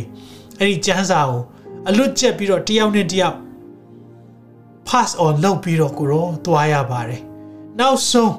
[0.58, 1.40] အဲ့ဒီကျန်းစာကို
[1.88, 3.36] အလွတ်ကျက်ပြီးတော့တယောက်နဲ့တယောက်
[4.88, 7.22] pass on လုပ်ပြီးတော့ကိုရောသွားရပါတယ်
[7.78, 8.34] နောက်ဆုံး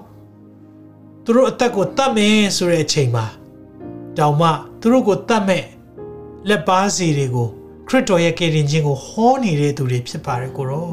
[1.23, 3.25] သူတို့အသက်ကိုတတ်မယ်ဆိုတဲ့အချိန်မှာ
[4.17, 4.49] တောင်မှ
[4.80, 5.63] သူတို့ကိုတတ်မဲ့
[6.47, 7.49] လက်ပါစီတွေကို
[7.91, 10.89] ခရစ်တော်ရဲ့ကယ်တင်ခြင်းကိုဟောနေတဲ့သူတွေဖြစ်ပါတယ်ကိုရော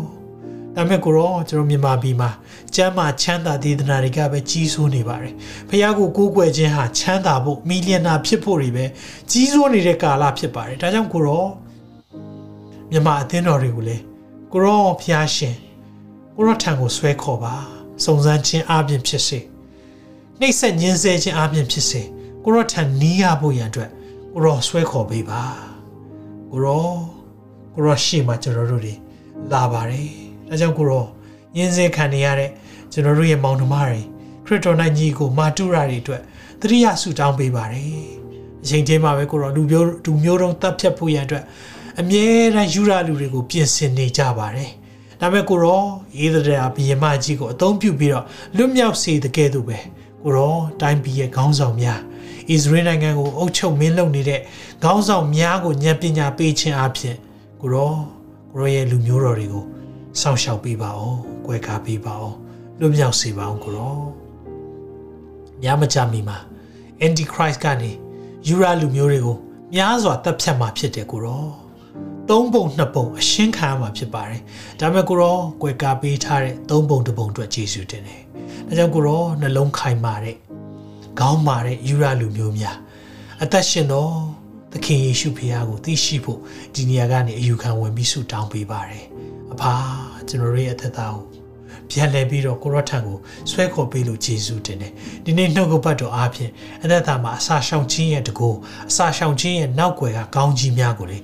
[0.74, 2.30] ဒါပေမဲ့ကိုရောကျွန်တော်မြန်မာပြည်မှာ
[2.74, 5.34] ကျမ်းမာချမ်းသာဒေသနာတွေကပဲကြီးစိုးနေပါတယ်
[5.68, 8.84] ဖခင်ကိုကိုးကွယ်ခြင်းဟာချမ်းသာဖို့မီလီယံနာဖြစ်ဖို့တွေပဲ
[9.30, 11.46] ကြီးစိုးနေတဲ့ကာလဖြစ်ပါတယ်ဒါကြောင့်ကိုရော
[12.90, 14.02] မြန်မာအသင်းတော်တွေကိုလည်း
[14.52, 15.56] ကိုရောဖခင်ရှင်
[16.36, 17.54] ကိုရောထံကိုဆွဲခေါ်ပါ
[18.04, 19.38] စုံစမ်းခြင်းအပြင်ဖြစ်စေ
[20.40, 22.02] နှိပ်စက်ညှင်းဆဲခြင်းအပြင်ဖြစ်စေ
[22.44, 23.90] ကိုရောထံနီးရဖို့ရန်အတွက်
[24.34, 25.65] ကိုရောဆွဲခေါ်ပေးပါ
[26.52, 26.86] ကိုရော
[27.74, 28.94] ကိုရောရှေ့မှာကျွန်တော်တို့တွေ
[29.52, 30.08] လာပါတယ်
[30.48, 31.04] ဒါကြောင့်ကိုရော
[31.56, 32.50] ညင်းစဲခံနေရတဲ့
[32.92, 34.00] ကျွန်တော်တို့ရဲ့မောင်နှမတွေ
[34.46, 36.22] ခရစ်တော်နိုင်ကြီးကိုမာတူရာတွေအတွက်
[36.60, 37.84] သတိရဆုတောင်းပေးပါတယ်
[38.62, 41.44] အချိန်ချင်းမှာပဲကိုရောလူမျိုးလူမျိုးတုံးတပ်ဖြတ်ဖို့ရန်အတွက်
[42.00, 44.70] အမြဲတမ်းယူရလူတွေကိုပြင်ဆင်နေကြပါတယ်
[45.20, 45.82] ဒါပေမဲ့ကိုရော
[46.18, 46.44] ရေးတဲ့
[46.76, 48.24] ဘီယမကြီးကိုအသုံးပြုပြီးတော့
[48.56, 49.78] လွတ်မြောက်စေတဲ့ကဲ့သို့ပဲ
[50.22, 52.00] ကိုရောတိုင်းပြည်ရဲ့ခေါင်းဆောင်များ
[52.48, 54.40] ဣသရေလနိုင်ငံကိုအုပ်ချုပ်မင်းလုပ်နေတဲ့
[54.82, 57.16] ခေါင်းဆောင်များကိုဉာဏ်ပညာပေးခြင်းအပြင်
[57.60, 57.94] ကိုရော
[58.52, 59.64] ကိုရောရဲ့လူမျိုးတော်တွေကို
[60.20, 62.36] စောင့်ရှောက်ပေးပါအောင်၊ကွယ်ကားပေးပါအောင်
[62.80, 63.96] လွတ်မြောက်စေပါအောင်ကိုရော
[65.62, 66.38] ညမကြမီမှာ
[67.04, 67.90] Antichrist ကနေ
[68.48, 69.36] ယူရာလူမျိုးတွေကို
[69.74, 71.46] များစွာတပ်ဖြတ်မှာဖြစ်တယ်ကိုရော
[72.28, 74.42] သုံးပုံနှစ်ပုံအရှင်းခံရမှာဖြစ်ပါတယ်
[74.80, 78.22] ဒါပေမဲ့ကိုရောကွယ်ကားပေးထားတဲ့သုံးပုံတစ်ပုံအတွက်ကျေးဇူးတင်တယ်
[78.68, 80.36] ဒါကြောင့်ကိုရောနှလုံးခိုင်မာတဲ့
[81.18, 82.76] ခေါင်းမာတဲ့ယူရလူမျိုးများ
[83.42, 84.08] အသက်ရှင်သော
[84.72, 86.40] သခင်ယေရှုဖခင်ကိုသိရှိဖို့
[86.74, 89.04] ဒီနေရာကနေအယူခံဝင်ပြီးဆုတောင်းပေးပါတယ်
[89.52, 89.74] အဖာ
[90.28, 91.24] ကျွန်တော်ရဲ့အသက်တာကို
[91.90, 93.18] ပြန်လဲပြီးတော့ကိုရထံကို
[93.50, 94.92] ဆွဲခေါ်ပေးလို့ယေရှုတင်တယ်
[95.24, 96.50] ဒီနေ့နှုတ်ကပတ်တော်အားဖြင့်
[96.84, 98.50] အသက်တာမှာအစာရှောင်ခြင်းရဲ့တကူ
[98.90, 101.18] အစာရှောင်ခြင်းရဲ့နောက်ွယ်ကကောင်းကြီးများကိုလေ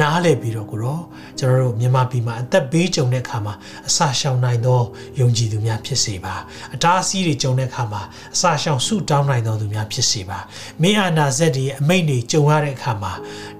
[0.00, 1.00] နားလဲပြီးတော့ကိုရော
[1.38, 3.54] ကျွန်တော်တို့မြန်မာပြည်မှာအသက်ဘေးကြုံတဲ့အခါမှာ
[3.88, 4.80] အစာရှောင်နိုင်သော
[5.20, 6.34] ယုံကြည်သူများဖြစ်စေပါ
[6.74, 8.02] အတားအဆီးတွေကြုံတဲ့အခါမှာ
[8.34, 10.38] အစာရှောင်ဆုတောင်းနိုင်သောသူများဖြစ်စေပါ
[10.82, 13.12] မင်းအာနာဇက်တွေအမိန့်တွေကြုံရတဲ့အခါမှာ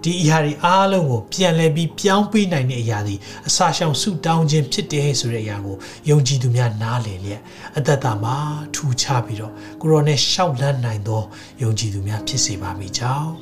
[0.03, 3.15] ဒီအရာတွေအားလုံးကိုပြန်လဲပြီးပြောင်းပေးနိုင်တဲ့အရာတွေ
[3.49, 5.77] အစာရှောင်ဆုတောင်းခြင်းဖြစ်တယ်ဆိုတဲ့အရာကို
[6.11, 7.41] ယုံကြည်သူများနားလည်လျက်
[7.77, 8.37] အသက်တာမှာ
[8.75, 11.23] ထူခြားပြီးတော့ကိုရောနဲ့ရှောက်လန်းနိုင်သော
[11.63, 13.33] ယုံကြည်သူများဖြစ်စေပါမိကြောင်း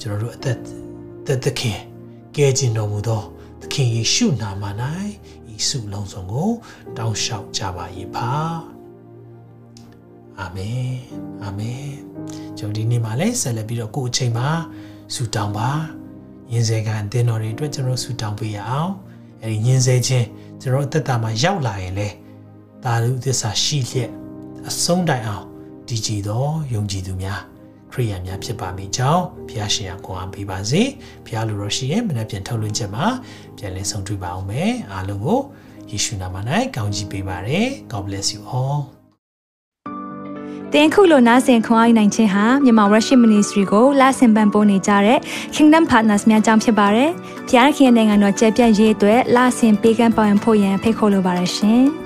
[0.00, 0.58] ကျွန်တော်တို့အသက်
[1.26, 1.78] သက်သခင်
[2.36, 3.22] ကဲခြင်းတော်မူသော
[3.60, 4.64] သခင်ယေရှုနာမ၌
[5.54, 6.50] ဤဆုလုံးစုံကို
[6.96, 7.84] တောင်းလျှောက်ကြပါ၏
[8.14, 8.30] ပါ
[10.40, 10.94] အာမင်
[11.44, 11.90] အာမင်
[12.58, 14.48] ကျွန်တော်ဒီနေ့မှာလည်းဆက်လက်ပြီးတော့ကိုယ်အချိန်မှာ
[15.14, 15.70] ဆုတောင်းပါ
[16.52, 18.92] ယင်းစေခံတင်တော်တွေအတွက်ကျွန်တော်ဆုတောင်းပေးရအောင်
[19.42, 20.26] အဲဒီယင်းစေခြင်း
[20.60, 22.08] ကျွန်တော်အသက်တာမှာရောက်လာရင်လေ
[22.84, 24.10] သာဓုသစ္စာရှိလျက်
[24.68, 25.44] အဆုံးတိုင်အောင်
[25.88, 27.40] တည်ကြည်သောယုံကြည်သူများ
[27.92, 30.82] ခရိယန်များဖြစ်ပါမိကြောင်းဘုရားရှင်ကခွန်အားပေးပါစေ
[31.26, 33.06] ဘုရားလိုတော်ရှိရင်မနေ့ပြန်ထုတ်လွှင့်ချက်မှာ
[33.56, 35.40] ပြန်လည်ဆုံတွေ့ပါအောင်မယ်အားလုံးကို
[35.90, 36.36] ယေရှုနာမ၌
[36.76, 38.80] ကောင်းချီးပေးပါရယ် God bless you all
[40.72, 45.18] တင်ခုလိုနာဆင်ခွန်အားနိုင်ခြင်းဟာမြန်မာ Worship Ministry ကိုလာဆင်ပန်ပိုးနေကြတဲ့
[45.54, 47.10] Kingdom Partners များအကြောင်းဖြစ်ပါတယ်။
[47.48, 51.84] ဖျားခင်နိုင်ငံတော်ကျယ်ပြန့်ရေးအတွက်လာဆင်ပေးကမ်းပောင်းဖို့ရန်ဖိတ်ခေါ်လိုပါတယ်ရှင်။